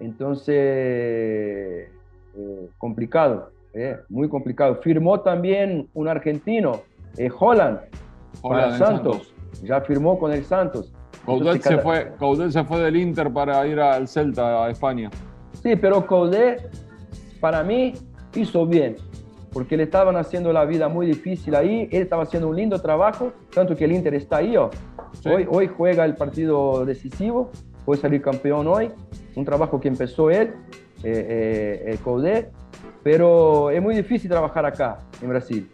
[0.00, 1.88] entonces, eh,
[2.78, 3.50] complicado,
[4.08, 4.76] muy complicado.
[4.76, 6.80] Firmó también un argentino,
[7.38, 7.80] Holland,
[8.42, 9.34] para Santos.
[9.62, 10.92] ya firmó con el Santos.
[11.24, 12.10] Coudet, se fue,
[12.50, 15.10] se fue del Inter para ir al Celta, a España.
[15.52, 16.68] Sí, pero Coudet,
[17.40, 17.92] para mí,
[18.34, 18.96] hizo bien
[19.52, 23.32] porque le estaban haciendo la vida muy difícil ahí, él estaba haciendo un lindo trabajo,
[23.54, 24.70] tanto que el Inter está ahí, oh.
[25.24, 27.50] hoy, hoy juega el partido decisivo,
[27.84, 28.90] puede salir campeón hoy,
[29.34, 30.54] un trabajo que empezó él,
[31.02, 32.50] eh, eh, el Coudet,
[33.02, 35.70] pero es muy difícil trabajar acá, en Brasil.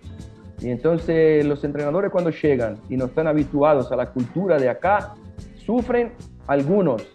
[0.60, 5.14] Y entonces los entrenadores cuando llegan y no están habituados a la cultura de acá,
[5.56, 6.12] sufren,
[6.46, 7.06] algunos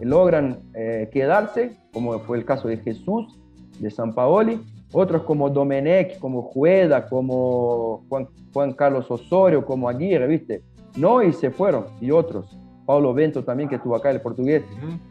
[0.00, 3.38] logran eh, quedarse, como fue el caso de Jesús,
[3.80, 4.60] de San Paoli,
[4.92, 8.04] otros como Domenech, como Jueda, como
[8.52, 10.62] Juan, Carlos Osorio, como Aguirre, ¿viste?
[10.96, 12.56] No, y se fueron, y otros.
[12.86, 14.62] Paulo Bento también, que estuvo acá, el portugués,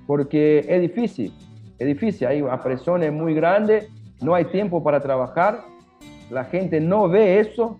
[0.08, 1.32] porque es difícil,
[1.78, 3.88] es difícil, hay una presión muy grande,
[4.20, 5.62] no hay tiempo para trabajar,
[6.32, 7.78] la gente no ve eso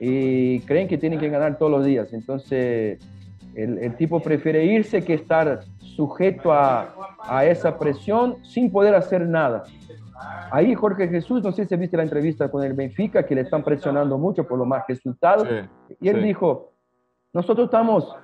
[0.00, 2.12] y creen que tienen que ganar todos los días.
[2.12, 2.98] Entonces,
[3.54, 9.64] el, tipo prefiere irse que estar sujeto a, a esa presión sin poder hacer nada.
[10.50, 13.62] Ahí Jorge Jesús, no sé si viste la entrevista con el Benfica, que le están
[13.62, 15.46] presionando mucho por los más resultados,
[16.00, 16.72] y él dijo,
[17.32, 18.16] nosotros estamos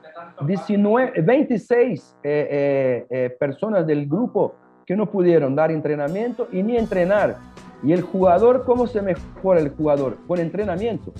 [0.47, 4.55] 19, 26 eh, eh, eh, personas del grupo
[4.87, 7.37] que no pudieron dar entrenamiento y ni entrenar.
[7.83, 10.17] Y el jugador, ¿cómo se mejora el jugador?
[10.27, 11.13] Con entrenamiento.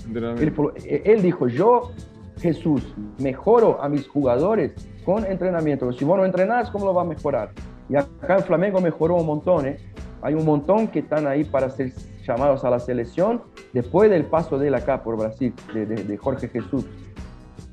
[0.85, 1.91] Él, dijo, yo,
[2.39, 5.91] Jesús, mejoro a mis jugadores con entrenamiento.
[5.93, 7.51] Si vos no entrenás, ¿cómo lo va a mejorar?
[7.87, 9.77] Y acá en Flamengo mejoró un montón, ¿eh?
[10.25, 11.93] Hay un montón que están ahí para ser
[12.27, 16.83] llamados a la selección después del paso de él acá por Brasil, de, Jorge Jesús.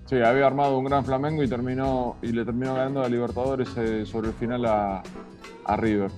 [0.05, 4.05] Sí, había armado un gran Flamengo y terminó y le terminó ganando a Libertadores eh,
[4.05, 5.03] sobre el final a,
[5.79, 6.11] River.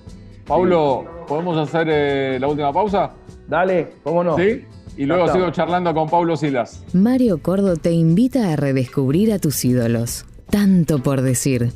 [0.45, 3.11] Paulo, ¿podemos hacer eh, la última pausa?
[3.47, 4.35] Dale, cómo no.
[4.35, 4.65] Sí.
[4.97, 6.83] Y luego sigo charlando con Paulo Silas.
[6.91, 10.25] Mario Cordo te invita a redescubrir a tus ídolos.
[10.49, 11.71] Tanto por decir.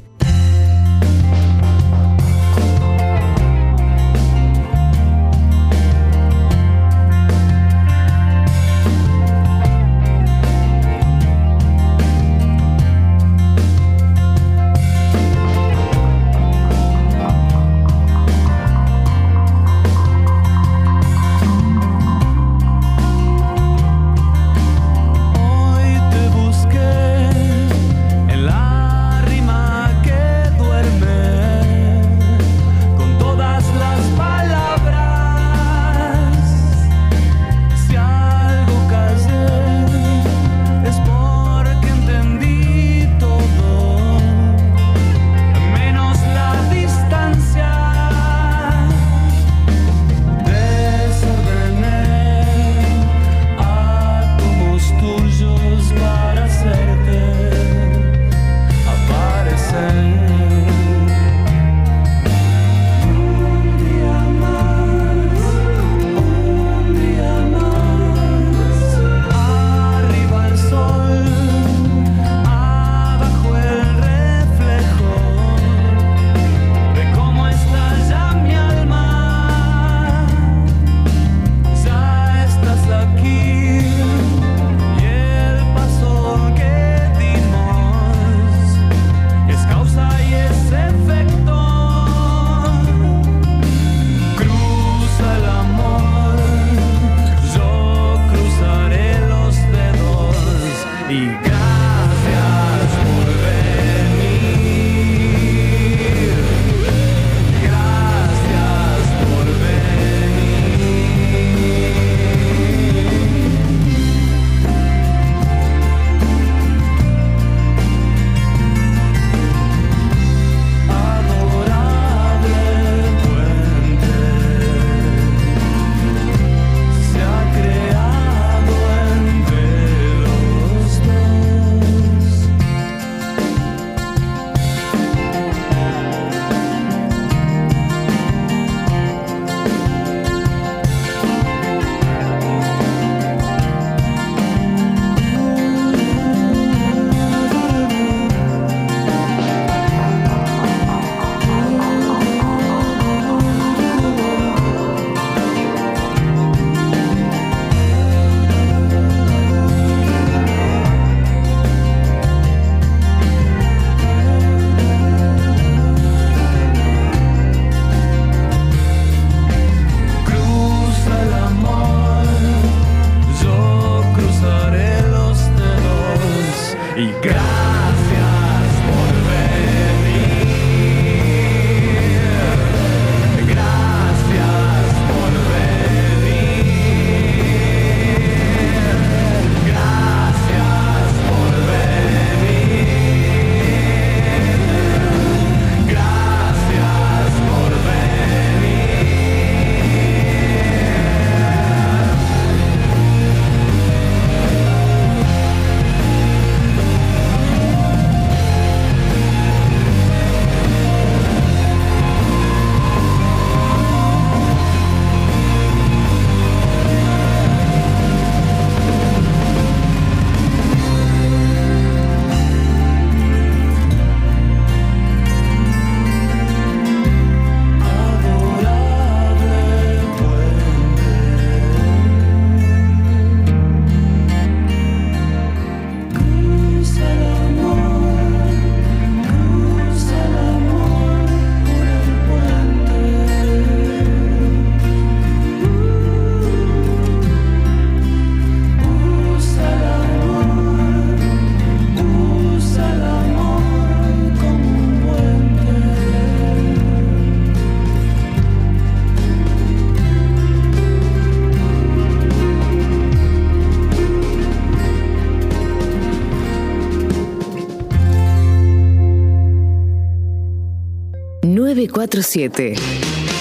[272.00, 272.76] 947.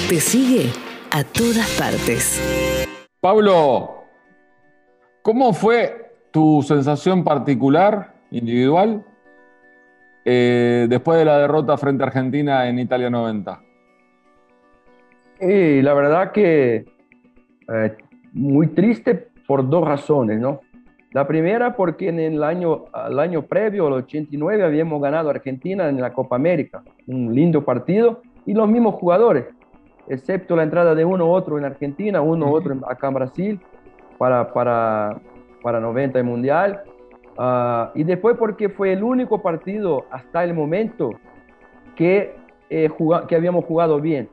[0.08, 0.70] Te sigue
[1.12, 2.42] a todas partes.
[3.20, 4.02] Pablo,
[5.22, 9.04] ¿cómo fue tu sensación particular, individual,
[10.24, 13.60] eh, después de la derrota frente a Argentina en Italia 90?
[15.40, 16.84] Y la verdad que
[17.72, 17.96] eh,
[18.32, 20.62] muy triste por dos razones, ¿no?
[21.12, 25.88] La primera porque en el año, el año previo, el 89, habíamos ganado a Argentina
[25.88, 29.44] en la Copa América, un lindo partido, y los mismos jugadores,
[30.06, 33.60] excepto la entrada de uno u otro en Argentina, uno u otro acá en Brasil,
[34.16, 35.20] para, para,
[35.62, 36.82] para 90 el Mundial.
[37.36, 41.10] Ah, y después porque fue el único partido hasta el momento
[41.94, 42.34] que,
[42.70, 42.88] eh,
[43.28, 44.30] que habíamos jugado bien.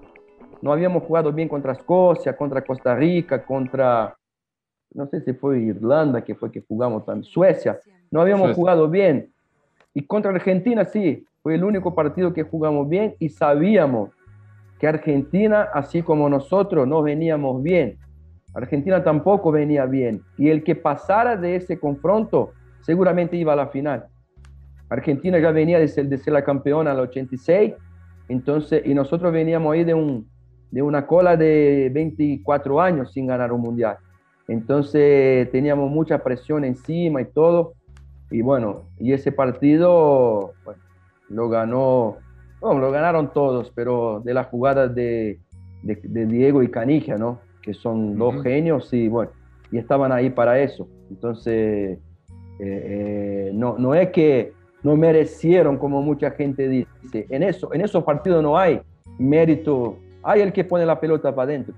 [0.62, 4.16] No habíamos jugado bien contra Escocia, contra Costa Rica, contra
[4.94, 9.30] no sé si fue Irlanda, que fue que jugamos también, Suecia, no habíamos jugado bien.
[9.94, 14.10] Y contra Argentina sí, fue el único partido que jugamos bien y sabíamos
[14.80, 18.00] que Argentina, así como nosotros, no veníamos bien.
[18.56, 20.24] Argentina tampoco venía bien.
[20.40, 24.08] Y el que pasara de ese confronto seguramente iba a la final.
[24.90, 27.76] Argentina ya venía de ser, la campeona al 86,
[28.28, 30.28] entonces, y nosotros veníamos ahí de, un,
[30.72, 33.98] de una cola de 24 años sin ganar un mundial.
[34.48, 37.76] Entonces teníamos mucha presión encima y todo.
[38.32, 40.56] Y bueno, y ese partido
[41.30, 42.18] lo ganó,
[42.62, 45.40] no, lo ganaron todos, pero de las jugadas de,
[45.84, 47.40] de, Diego y Canija, ¿no?
[47.62, 49.32] Que son dos genios y bueno,
[49.72, 50.88] y estaban ahí para eso.
[51.10, 52.00] Entonces, eh,
[52.60, 54.54] eh, no, no es que
[54.84, 57.26] no merecieron como mucha gente dice.
[57.30, 58.82] En, eso, en esos partidos no hay
[59.18, 61.76] mérito, hay el que pone la pelota para adentro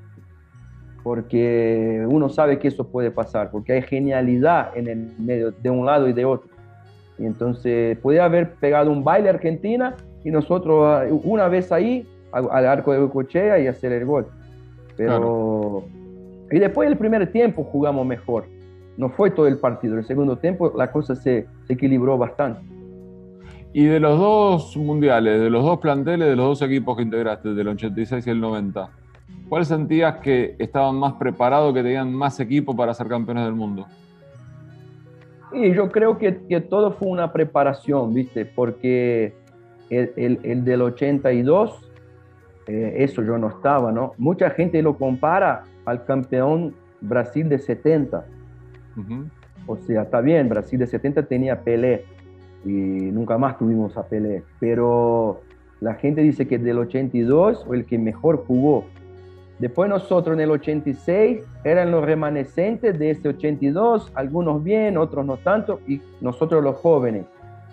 [1.07, 5.85] porque uno sabe que eso puede pasar, porque hay genialidad en el medio de un
[5.85, 6.49] lado y de otro.
[7.20, 12.65] Y entonces puede haber pegado un baile Argentina y nosotros ah, una vez ahí al
[12.68, 14.28] arco de cochea y hacer el gol.
[14.95, 15.84] Pero
[16.51, 18.45] y después del primer tiempo jugamos mejor.
[18.97, 19.97] No fue todo el partido.
[19.97, 22.61] El segundo tiempo la cosa se, se equilibró bastante.
[23.74, 27.53] Y de los dos mundiales, de los dos planteles, de los dos equipos que integraste,
[27.53, 28.89] del 86 y el 90,
[29.49, 33.86] ¿Cuál sentías que estaban más preparados, que tenían más equipo para ser campeones del mundo?
[35.51, 38.45] Y yo creo que, que todo fue una preparación, ¿viste?
[38.45, 39.33] Porque
[39.89, 41.89] el, el, el del 82,
[42.67, 44.13] eh, eso yo no estaba, ¿no?
[44.17, 48.25] Mucha gente lo compara al campeón Brasil de 70.
[49.67, 52.05] O sea, está bien, Brasil de 70 tenía Pelé
[52.65, 55.41] y nunca más tuvimos a Pelé, pero
[55.79, 58.85] la gente dice que del 82 fue el que mejor jugó
[59.59, 65.37] Después nosotros en el 86 eran los remanescentes de ese 82, algunos bien, otros no
[65.37, 67.25] tanto, y nosotros los jóvenes.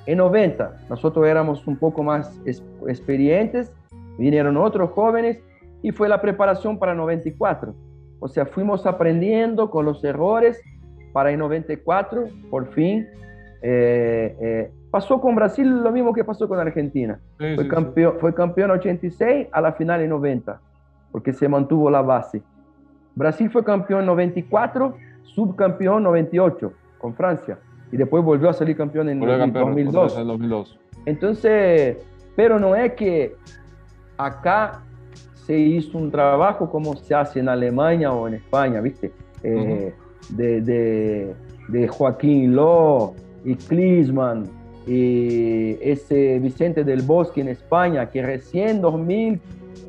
[0.06, 2.40] En 90 nosotros éramos un poco más
[2.86, 3.72] experientes,
[4.18, 5.42] vinieron otros jóvenes
[5.82, 7.74] y fue la preparación para 94.
[8.18, 10.58] O sea, fuimos aprendiendo con los errores
[11.12, 13.06] para el 94, por fin.
[13.60, 17.20] Eh, eh, pasó con Brasil lo mismo que pasó con Argentina.
[17.36, 20.58] fue, campeón, fue campeón 86 a la final en 90
[21.14, 22.42] porque se mantuvo la base.
[23.14, 27.56] Brasil fue campeón 94, subcampeón 98 con Francia
[27.92, 30.76] y después volvió a salir campeón en, 2002.
[31.06, 31.98] Entonces,
[32.34, 33.36] pero no es que
[34.16, 34.82] acá
[35.34, 39.12] se hizo un trabajo como se hace en Alemania o en España, ¿viste?
[39.44, 39.94] Eh,
[40.30, 41.32] de,
[41.68, 44.48] de, Joaquín Ló y Klinsmann
[44.84, 49.40] y ese Vicente del Bosque en España, que recién 2000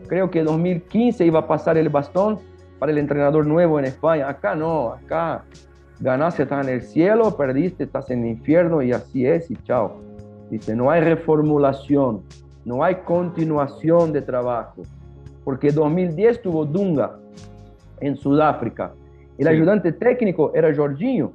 [0.08, 2.40] creo que 2015 iba a pasar el bastón
[2.80, 4.30] para el entrenador nuevo en España.
[4.30, 5.44] Acá no, acá
[6.00, 10.02] ganaste, estás en el cielo, perdiste, estás en el infierno y así es y chao.
[10.50, 12.22] Dice, no hay reformulación,
[12.66, 14.84] no hay continuación de trabajo.
[15.44, 17.18] Porque 2010 tuvo Dunga
[18.00, 18.94] en Sudáfrica.
[19.38, 21.34] El ayudante técnico era Jorginho.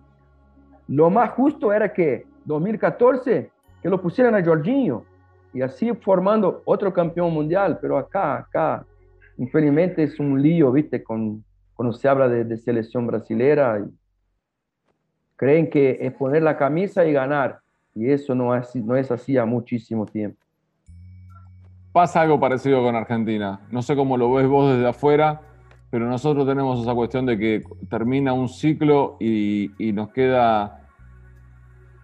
[0.89, 3.51] Lo más justo era que 2014
[3.83, 5.05] que lo pusieran a Jorginho
[5.53, 8.87] y así formando otro campeón mundial, pero acá, acá,
[9.39, 11.03] infelizmente es un lío, ¿viste?
[11.03, 11.45] Con,
[11.75, 13.85] cuando se habla de, selección brasilera,
[15.37, 17.61] creen que es poner la camisa y ganar,
[17.95, 20.39] y eso no es, no es así a muchísimo tiempo.
[21.93, 25.41] Pasa algo parecido con Argentina, no sé cómo lo ves vos desde afuera,
[25.91, 30.80] pero nosotros tenemos esa cuestión de que termina un ciclo y, y nos queda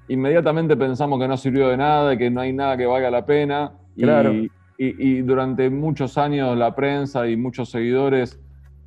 [0.09, 3.73] inmediatamente pensamos que no sirvió de nada, que no hay nada que valga la pena.
[3.97, 8.39] Y, y, durante muchos años la prensa y muchos seguidores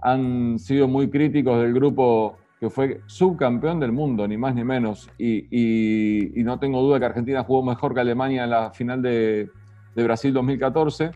[0.01, 5.09] han sido muy críticos del grupo que fue subcampeón del mundo, ni más ni menos.
[5.17, 9.49] Y, no tengo duda que Argentina jugó mejor que Alemania en la final de,
[9.95, 11.11] de Brasil 2014.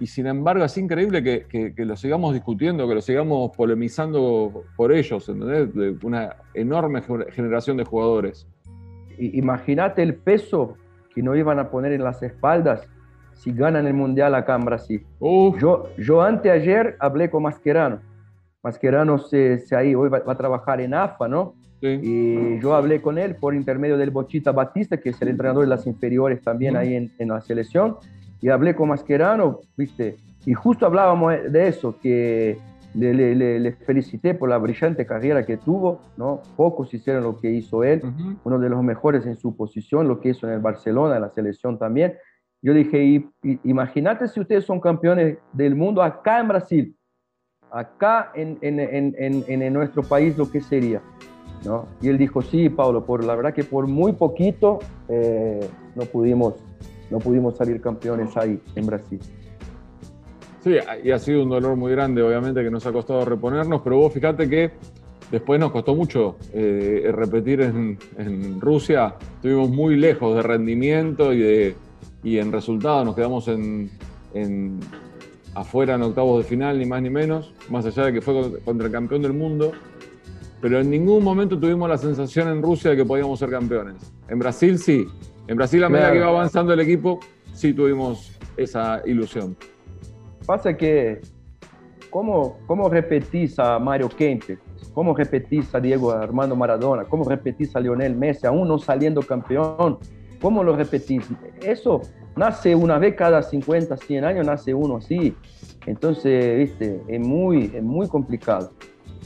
[0.00, 5.28] y sin embargo es increíble que, lo sigamos discutiendo, que lo sigamos polemizando por ellos,
[5.28, 5.74] ¿entendés?
[5.74, 7.02] De una enorme
[7.32, 8.46] generación de jugadores.
[9.18, 10.76] Imagínate el peso
[11.14, 12.88] que no iban a poner en las espaldas
[13.34, 15.06] si ganan el Mundial acá en Brasil.
[15.20, 18.00] Yo, yo anteayer hablé con Mascherano.
[18.62, 21.54] Mascherano se, se ahí, hoy va, a trabajar en AFA, ¿no?
[21.80, 25.68] Y yo hablé con él por intermedio del Bochita Batista, que es el entrenador de
[25.68, 27.96] las inferiores también ahí en, en, la selección.
[28.40, 30.16] Y hablé con Mascherano, ¿viste?
[30.46, 32.56] Y justo hablábamos de eso, que
[32.94, 36.42] le, le, felicité por la brillante carrera que tuvo, ¿no?
[36.56, 38.02] Pocos hicieron lo que hizo él,
[38.44, 41.30] uno de los mejores en su posición, lo que hizo en el Barcelona, en la
[41.30, 42.14] selección también.
[42.60, 43.24] Yo dije,
[43.64, 46.96] imagínate si ustedes son campeones del mundo acá en Brasil,
[47.72, 51.02] acá en, en, en, en, nuestro país, lo que sería.
[51.64, 51.88] ¿no?
[52.00, 54.78] Y él dijo, sí, Pablo, por la verdad que por muy poquito
[55.08, 56.54] eh, no, pudimos,
[57.10, 59.20] no pudimos salir campeones ahí en Brasil.
[60.62, 63.96] Sí, y ha sido un dolor muy grande, obviamente, que nos ha costado reponernos, pero
[63.96, 64.70] vos fíjate que
[65.32, 69.16] después nos costó mucho eh, repetir en, en, Rusia.
[69.36, 71.74] Estuvimos muy lejos de rendimiento y, de,
[72.22, 73.90] y en resultado nos quedamos en,
[74.34, 74.78] en,
[75.54, 78.86] afuera en octavos de final, ni más ni menos, más allá de que fue contra
[78.86, 79.72] el campeón del mundo.
[80.60, 83.96] Pero en ningún momento tuvimos la sensación en Rusia de que podíamos ser campeones.
[84.28, 85.08] En Brasil sí.
[85.48, 87.18] En Brasil, a medida que iba avanzando el equipo,
[87.52, 89.56] sí tuvimos esa ilusión.
[90.46, 91.20] Pasa que,
[92.10, 94.58] ¿cómo, cómo repetís a Mario Kempes?
[94.92, 97.04] ¿Cómo repetís a Diego Armando Maradona?
[97.04, 99.98] ¿Cómo repetís a Lionel Messi, aún no saliendo campeón?
[100.40, 101.24] ¿Cómo lo repetís?
[101.62, 102.02] Eso
[102.36, 105.34] nace una vez cada 50, 100 años, nace uno así.
[105.86, 108.72] Entonces, viste, es muy, es muy complicado.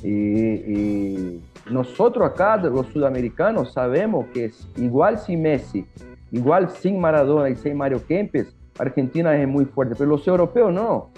[0.02, 1.40] Y,
[1.70, 5.84] nosotros acá, los sudamericanos, sabemos que es igual sin Messi,
[6.30, 11.10] igual sin Maradona y sin Mario Kempes, Argentina es muy fuerte, pero los europeos no.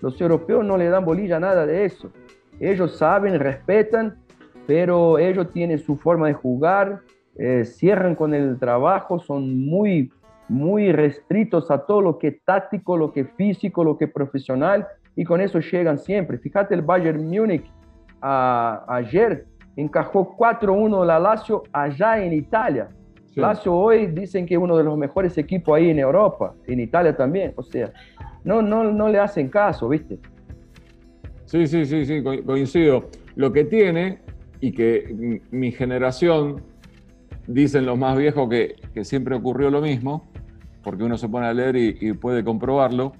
[0.00, 2.10] Los europeos no le dan bolilla a nada de eso.
[2.58, 4.18] Ellos saben, respetan,
[4.66, 7.00] pero ellos tienen su forma de jugar,
[7.36, 10.12] eh, cierran con el trabajo, son muy,
[10.48, 14.12] muy restritos a todo lo que es táctico, lo que es físico, lo que es
[14.12, 14.86] profesional,
[15.16, 16.38] y con eso llegan siempre.
[16.38, 17.70] Fíjate el Bayern Múnich
[18.22, 19.46] ayer
[19.76, 22.88] encajó 4-1 la Lazio allá en Italia.
[23.34, 27.16] Lazio hoy dicen que es uno de los mejores equipos ahí en Europa, en Italia
[27.16, 27.52] también.
[27.56, 27.92] O sea,
[28.44, 30.18] no, no, no le hacen caso, ¿viste?
[31.44, 33.08] Sí, sí, sí, sí, coincido.
[33.36, 34.18] Lo que tiene,
[34.60, 36.62] y que mi generación,
[37.46, 40.28] dicen los más viejos que, siempre ocurrió lo mismo,
[40.82, 43.12] porque uno se pone a leer y, puede comprobarlo,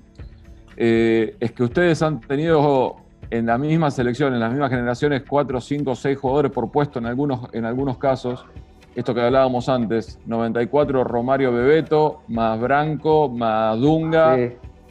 [0.77, 2.97] eh, es que ustedes han tenido
[3.31, 7.07] en la misma selección, en las mismas generaciones, cuatro, cinco, seis jugadores por puesto en
[7.07, 8.47] algunos, en algunos casos,
[8.95, 14.37] esto que hablábamos antes, 94 Romario Bebeto, más Branco, más Dunga,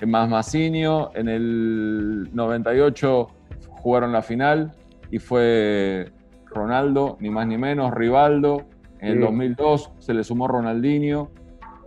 [0.07, 3.27] más Macinio, en el 98
[3.69, 4.71] jugaron la final
[5.11, 6.11] y fue
[6.45, 8.63] Ronaldo, ni más ni menos, Rivaldo,
[8.99, 11.31] en el 2002 se le sumó Ronaldinho,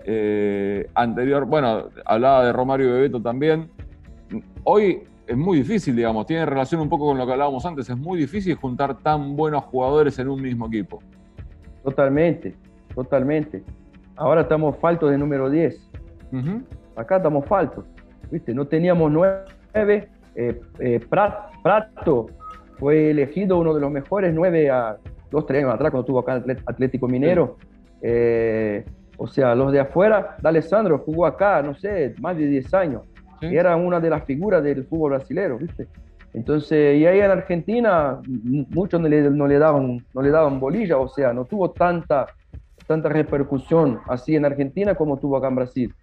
[0.04, 3.70] eh, anterior, bueno, hablaba de Romario Bebeto también.
[4.64, 7.96] Hoy es muy difícil, digamos, tiene relación un poco con lo que hablábamos antes, es
[7.96, 11.00] muy difícil juntar tan buenos jugadores en un mismo equipo.
[11.82, 12.54] Totalmente,
[12.94, 13.62] totalmente.
[14.16, 15.90] Ahora estamos faltos de número 10.
[16.96, 17.84] Acá estamos faltos.
[18.32, 18.54] ¿viste?
[18.54, 20.08] No teníamos nueve.
[20.34, 22.26] Eh, eh, Prato
[22.78, 24.96] fue elegido uno de los mejores nueve a
[25.30, 27.58] dos, tres años atrás cuando estuvo acá en Atlético Minero.
[28.00, 28.84] Eh,
[29.18, 33.02] o sea, los de afuera, D'Alessandro jugó acá, no sé, más de 10 años.
[33.40, 35.88] Era una de las figuras del fútbol brasileño, ¿viste?
[36.34, 40.96] Entonces, y ahí en Argentina muchos no le, no le, daban, no le daban bolilla,
[40.98, 42.26] o sea, no tuvo tanta,
[42.86, 45.94] tanta repercusión así en Argentina como tuvo acá en Brasil.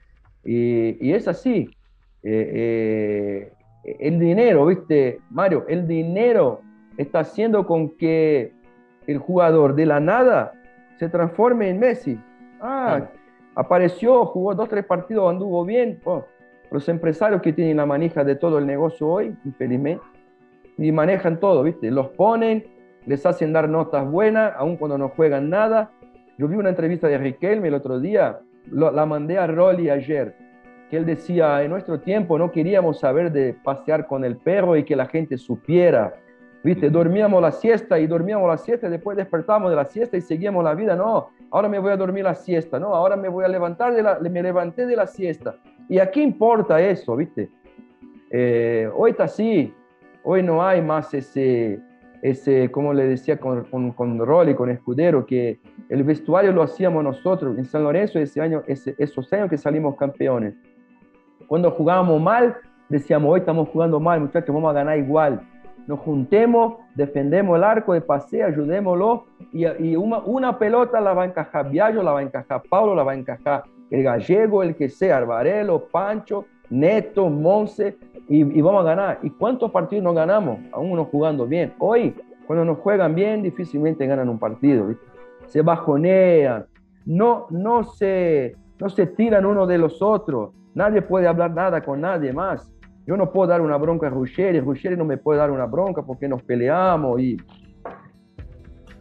[0.44, 1.70] Y, y es así.
[2.22, 3.52] Eh,
[3.84, 5.66] eh, el dinero, ¿viste, Mario?
[5.68, 6.62] El dinero
[6.98, 8.52] está haciendo con que
[9.08, 10.54] el jugador de la nada
[11.00, 12.20] se transforme en Messi.
[12.62, 13.10] Ah,
[13.56, 16.00] apareció, jugó dos, tres partidos, anduvo bien.
[16.04, 16.26] Oh,
[16.72, 20.04] los empresarios que tienen la manija de todo el negocio hoy, infelizmente,
[20.80, 21.92] y manejan todo, ¿viste?
[21.92, 22.66] Los ponen,
[23.06, 25.92] les hacen dar notas buenas, aun cuando no juegan nada.
[26.38, 28.40] Yo vi una entrevista de Riquelme el otro día,
[28.72, 30.36] la mandé a Rolly ayer,
[30.90, 34.84] que él decía, en nuestro tiempo no queríamos saber de pasear con el perro y
[34.84, 36.14] que la gente supiera.
[36.62, 36.90] ¿Viste?
[36.90, 40.64] Dormíamos la siesta y dormíamos la siesta y después despertamos de la siesta y seguíamos
[40.64, 40.96] la vida.
[40.96, 44.04] No, ahora me voy a dormir la siesta, no, ahora me voy a levantar de
[44.04, 45.56] la, me levanté de la siesta.
[45.88, 47.50] ¿Y a qué importa eso, viste?
[48.30, 49.74] Eh, hoy está así,
[50.32, 51.80] Hoy no hay más ese,
[52.22, 55.60] ese como le decía con, con, con Rolly, con Escudero, que
[55.90, 57.58] el vestuario lo hacíamos nosotros.
[57.58, 60.54] En San Lorenzo ese año, ese, esos años que salimos campeones.
[61.48, 62.56] Cuando jugábamos mal,
[62.90, 65.42] decíamos, hoy estamos jugando mal, muchachos, vamos a ganar igual.
[65.88, 71.24] Nos juntemos, defendemos el arco de pase, ayudémoslo y, y una, una, pelota la va
[71.24, 74.76] a encajar Viallo, la va a encajar Paulo, la va a encajar el gallego, el
[74.76, 77.98] que sea, Arbarelo, Pancho, Neto, Monse,
[78.30, 79.20] y, y, vamos a ganar.
[79.24, 80.60] ¿Y cuántos partidos nos ganamos?
[80.72, 81.74] Aún no jugando bien.
[81.80, 82.16] Hoy,
[82.46, 84.88] cuando nos juegan bien, difícilmente ganan un partido.
[84.88, 85.04] ¿viste?
[85.48, 86.66] Se bajonean,
[87.06, 90.52] no, no, se, no se tiran uno de los otros.
[90.76, 92.72] Nadie puede hablar nada con nadie más.
[93.08, 96.04] Yo no puedo dar una bronca a Ruggeri, Ruggeri no me puede dar una bronca
[96.04, 97.38] porque nos peleamos y,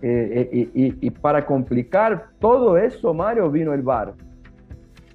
[0.00, 4.14] eh, y, y, y, para complicar todo eso, Mario, vino el VAR.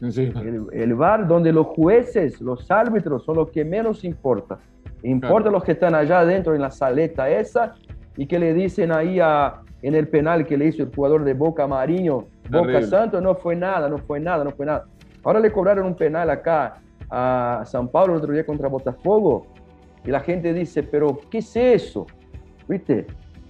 [0.09, 0.31] Sí.
[0.35, 4.59] El, el, VAR donde los jueces, los árbitros son los que menos importa.
[5.03, 5.51] Importa claro.
[5.51, 7.75] los que están allá adentro en la saleta esa
[8.17, 11.33] y que le dicen ahí a, en el penal que le hizo el jugador de
[11.33, 14.85] Boca Mariño, Boca Santos, no fue nada, no fue nada, no fue nada.
[15.23, 19.47] Ahora le cobraron un penal acá a San Pablo el otro día contra Botafogo
[20.05, 22.05] y la gente dice, pero ¿qué es eso?
[22.67, 23.07] ¿Viste?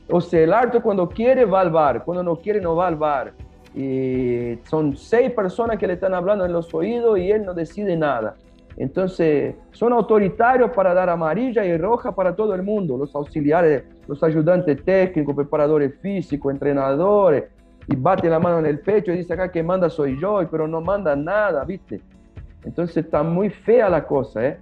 [0.10, 2.96] O sea, el árbitro cuando quiere va al bar, cuando no quiere no va al
[2.96, 3.34] bar.
[3.76, 7.98] Y son seis personas que le están hablando en los oídos y él no decide
[7.98, 8.36] nada.
[8.78, 14.24] Entonces, son autoritarios para dar amarilla y roja para todo el mundo, los auxiliares, los
[14.24, 17.46] ayudantes técnicos, preparadores físicos, entrenadores,
[17.88, 20.68] y bate la mano en el pecho y dice acá que manda soy yo, pero
[20.68, 22.02] no manda nada, ¿viste?
[22.64, 24.60] Entonces está muy fea la cosa, ¿eh?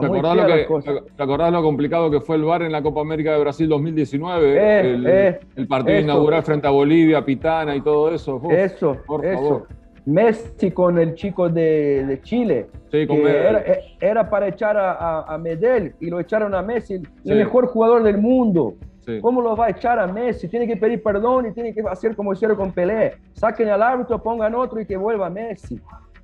[0.00, 1.10] ¿Te acordás, lo que.
[1.16, 4.56] ¿Te acordás lo complicado que fue el VAR en la Copa América de Brasil 2019?
[4.56, 6.04] Eh, el, eh, el, partido eso.
[6.04, 8.36] inaugural frente a Bolivia, Pitana y todo eso.
[8.36, 9.36] Uf, eso, por eso.
[9.42, 9.68] favor.
[10.06, 12.66] Messi con el chico de, de Chile.
[12.90, 16.62] Sí, con era, eh, era, para echar a, a, a, Medel y lo echaron a
[16.62, 17.30] Messi, Sí.
[17.30, 18.74] el mejor jugador del mundo.
[19.00, 19.20] Sí.
[19.20, 20.48] ¿Cómo lo va a echar a Messi?
[20.48, 23.14] Tiene que pedir perdón y tiene que hacer como hicieron con Pelé.
[23.32, 25.80] Saquen al árbitro, pongan otro y que vuelva Messi.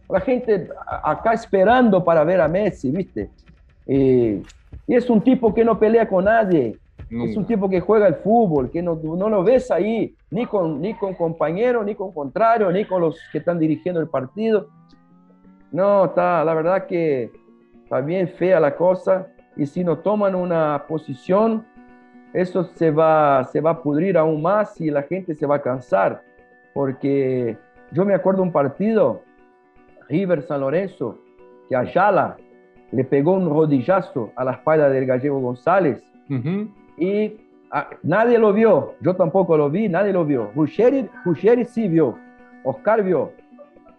[0.09, 0.69] La gente
[1.03, 3.31] acá esperando para ver a Messi, ¿viste?
[3.87, 4.43] Eh,
[4.87, 6.77] y es un tipo que no pelea con nadie.
[7.09, 7.31] Nunca.
[7.31, 10.81] Es un tipo que juega el fútbol, que no, no lo ves ahí, ni con,
[10.81, 14.69] ni con compañeros, ni con contrarios, ni con los que están dirigiendo el partido.
[15.73, 17.31] No, está, la verdad que
[17.83, 19.27] está bien fea la cosa.
[19.57, 21.67] Y si no toman una posición,
[22.33, 25.63] eso se va, se va a pudrir aún más y la gente se va a
[25.63, 26.23] cansar.
[26.75, 27.57] Porque
[27.91, 29.23] yo me acuerdo un partido,
[30.09, 31.19] River San Lorenzo,
[31.69, 32.37] que Ayala
[32.93, 36.69] le pegó un rodillazo a la espalda del gallego González Uh -huh.
[36.97, 37.33] y
[37.73, 40.51] a, nadie lo vio, yo tampoco lo vi, nadie lo vio.
[40.55, 42.17] Ruggeri, Ruggeri sí vio,
[42.65, 43.33] Oscar vio.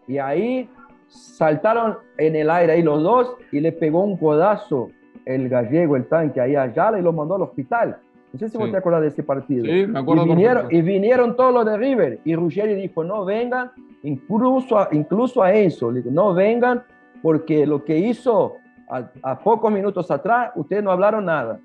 [0.08, 0.70] Y ahí
[1.08, 4.90] saltaron en el aire ahí los dos y le pegó un codazo
[5.26, 7.98] el gallego, el tanque ahí a Ayala y lo mandó al hospital.
[8.34, 8.58] No sé si Sí.
[8.58, 9.66] vos te acuerdas de ese partido.
[9.66, 12.20] Sí, me acuerdo Y vinieron, y vinieron todos los de River.
[12.24, 13.72] Y Ruggeri dijo, no vengan,
[14.04, 16.84] incluso a, incluso a Enzo, dijo, no vengan
[17.22, 18.56] porque lo que hizo
[18.92, 21.60] a, a pocos minutos atrás, ustedes no hablaron nada.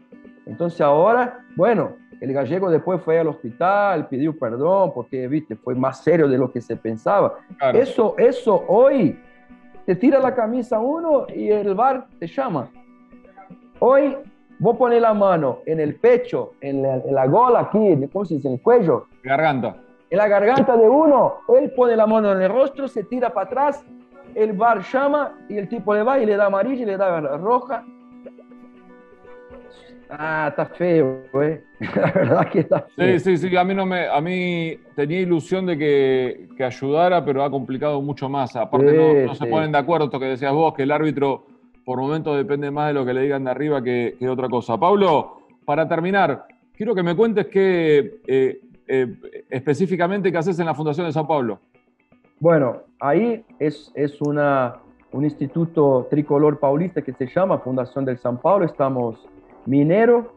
[0.46, 6.02] Entonces ahora, bueno, el gallego después fue al hospital, pidió perdón porque, viste, fue más
[6.02, 7.34] serio de lo que se pensaba.
[7.58, 7.78] Claro.
[7.78, 9.20] Eso, eso hoy
[9.84, 12.70] te tira la camisa uno y el bar te llama.
[13.80, 14.16] Hoy
[14.58, 18.34] vos pones la mano en el pecho, en la, en la gola aquí, ¿cómo se
[18.36, 18.48] dice?
[18.48, 19.76] En el cuello, Garganta.
[20.08, 23.46] en la garganta de uno, él pone la mano en el rostro, se tira para
[23.46, 23.84] atrás,
[24.36, 27.20] el bar llama y el tipo le va y le da amarilla y le da
[27.38, 27.84] roja.
[30.08, 31.60] Ah, está feo, güey.
[31.96, 33.18] La verdad que está feo.
[33.18, 33.56] Sí, sí, sí.
[33.56, 38.00] A mí, no me, a mí tenía ilusión de que, que ayudara, pero ha complicado
[38.00, 38.54] mucho más.
[38.54, 41.46] Aparte, Sí, no, no se ponen de acuerdo, esto que decías vos, que el árbitro
[41.84, 44.48] por momentos depende más de lo que le digan de arriba que, que de otra
[44.48, 44.78] cosa.
[44.78, 50.74] Pablo, para terminar, quiero que me cuentes qué eh, eh, específicamente qué haces en la
[50.74, 51.60] Fundación de Sao Paulo.
[52.38, 54.76] Bueno, ahí es, es una,
[55.12, 58.64] un instituto tricolor paulista que se llama Fundación del San Paulo.
[58.66, 59.26] Estamos
[59.64, 60.32] Minero,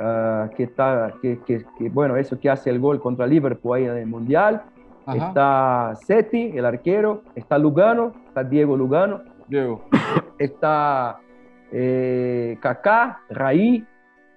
[0.00, 3.84] ah, que está, que, que- que, bueno, eso que hace el gol contra Liverpool ahí
[3.84, 4.62] en el Mundial.
[5.06, 5.28] Ajá.
[5.28, 7.22] Está Seti, el arquero.
[7.34, 9.22] Está Lugano, está Diego Lugano.
[9.46, 9.84] Diego.
[10.38, 11.18] Está
[11.72, 13.84] eh, Kaká, Raí,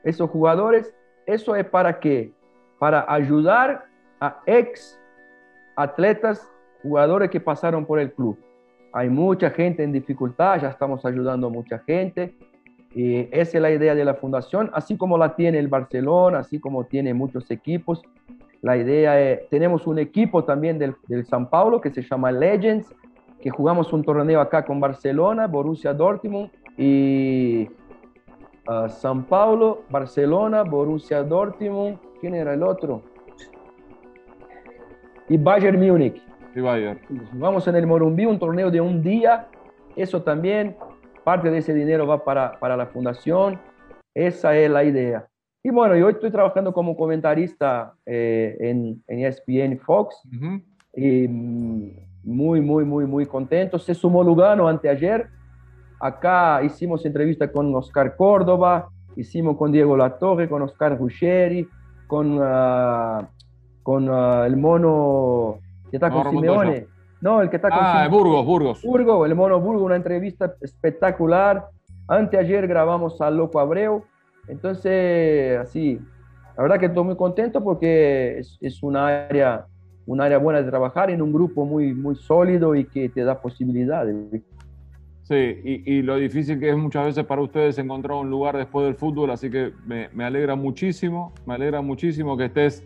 [0.03, 0.95] esos jugadores.
[1.27, 2.31] Eso es para qué?
[2.79, 3.85] Para ayudar
[4.19, 4.99] a ex
[5.75, 6.49] atletas,
[6.81, 8.37] jugadores que pasaron por el club.
[8.93, 12.35] Hay mucha gente en dificultad, ya estamos ayudando a mucha gente.
[12.93, 16.59] Y esa es la idea de la fundación, así como la tiene el Barcelona, así
[16.59, 18.01] como tiene muchos equipos.
[18.61, 22.93] La idea es, tenemos un equipo también del, del San Paulo que se llama Legends,
[23.41, 27.69] que jugamos un torneo acá con Barcelona, Borussia Dortmund y
[28.67, 33.01] ah, San Paulo, Barcelona, Borussia Dortmund, ¿quién era el otro?
[35.27, 36.21] Y Bayern Múnich.
[36.55, 36.99] Y Bayer.
[37.31, 39.47] Jugamos en el Morumbí un torneo de un día,
[39.95, 40.75] eso también.
[41.23, 43.59] parte de ese dinero va para, para la fundación.
[44.13, 45.27] Esa es la idea.
[45.63, 50.21] Y bueno, yo estoy trabajando como comentarista eh, en, en ESPN Fox
[50.95, 51.91] y mm,
[52.23, 53.77] muy, muy, muy, muy contento.
[53.77, 55.27] Se sumó Lugano anteayer.
[55.99, 61.67] Acá hicimos entrevista con Oscar Córdoba, hicimos con Diego Latorre, con Oscar Ruggeri,
[62.07, 63.27] con, uh,
[63.83, 65.59] con uh, el mono
[65.91, 66.87] que está con Simeone.
[67.21, 68.81] No, el que está con Ah, Burgos, Burgos.
[68.81, 71.67] Burgos, el mono Burgos, una entrevista espectacular.
[72.07, 74.03] Anteayer grabamos al Loco Abreu.
[74.47, 75.99] Entonces, así,
[76.57, 79.67] la verdad que estoy muy contento porque es, es un área
[80.05, 83.39] un área buena de trabajar en un grupo muy, muy sólido y que te da
[83.41, 84.15] posibilidades.
[85.23, 88.85] Sí, y, y, lo difícil que es muchas veces para ustedes encontrar un lugar después
[88.85, 92.83] del fútbol, así que me, me alegra muchísimo, me alegra muchísimo que estés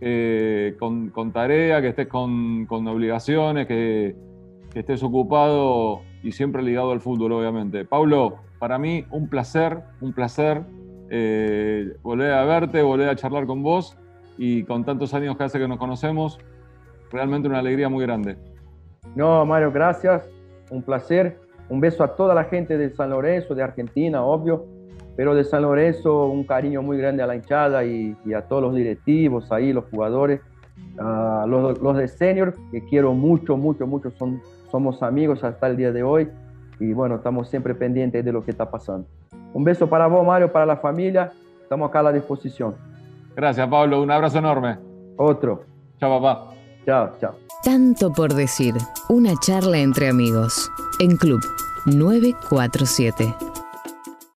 [0.00, 4.16] eh, con, con, tarea, que estés con, con obligaciones, que,
[4.72, 7.84] que, estés ocupado y siempre ligado al fútbol, obviamente.
[7.84, 10.62] Pablo, para mí un placer, un placer
[11.10, 13.98] eh, volver a verte, volver a charlar con vos
[14.38, 16.38] y con tantos años que hace que nos conocemos,
[17.10, 18.36] realmente una alegría muy grande.
[19.14, 20.28] No, Mario, gracias,
[20.70, 21.38] un placer.
[21.68, 24.66] Un beso a toda la gente de San Lorenzo, de Argentina, obvio,
[25.20, 28.62] pero de San Lorenzo un cariño muy grande a la hinchada y, y a todos
[28.62, 30.40] los directivos ahí, los jugadores,
[30.98, 34.40] uh, los, los, de senior, que quiero mucho, mucho, mucho, son,
[34.70, 36.26] somos amigos hasta el día de hoy
[36.78, 39.06] y bueno, estamos siempre pendientes de lo que está pasando.
[39.52, 41.30] Un beso para vos, Mario, para la familia,
[41.62, 42.74] estamos acá a la disposición.
[43.36, 44.02] Gracias, Pablo.
[44.02, 44.78] Un abrazo enorme.
[45.18, 45.64] Otro.
[45.98, 46.54] Chao, papá.
[46.86, 47.34] Chao, chao.
[47.62, 48.72] Tanto por decir.
[49.10, 50.70] Una charla entre amigos.
[50.98, 51.42] En Club
[51.84, 53.34] 947.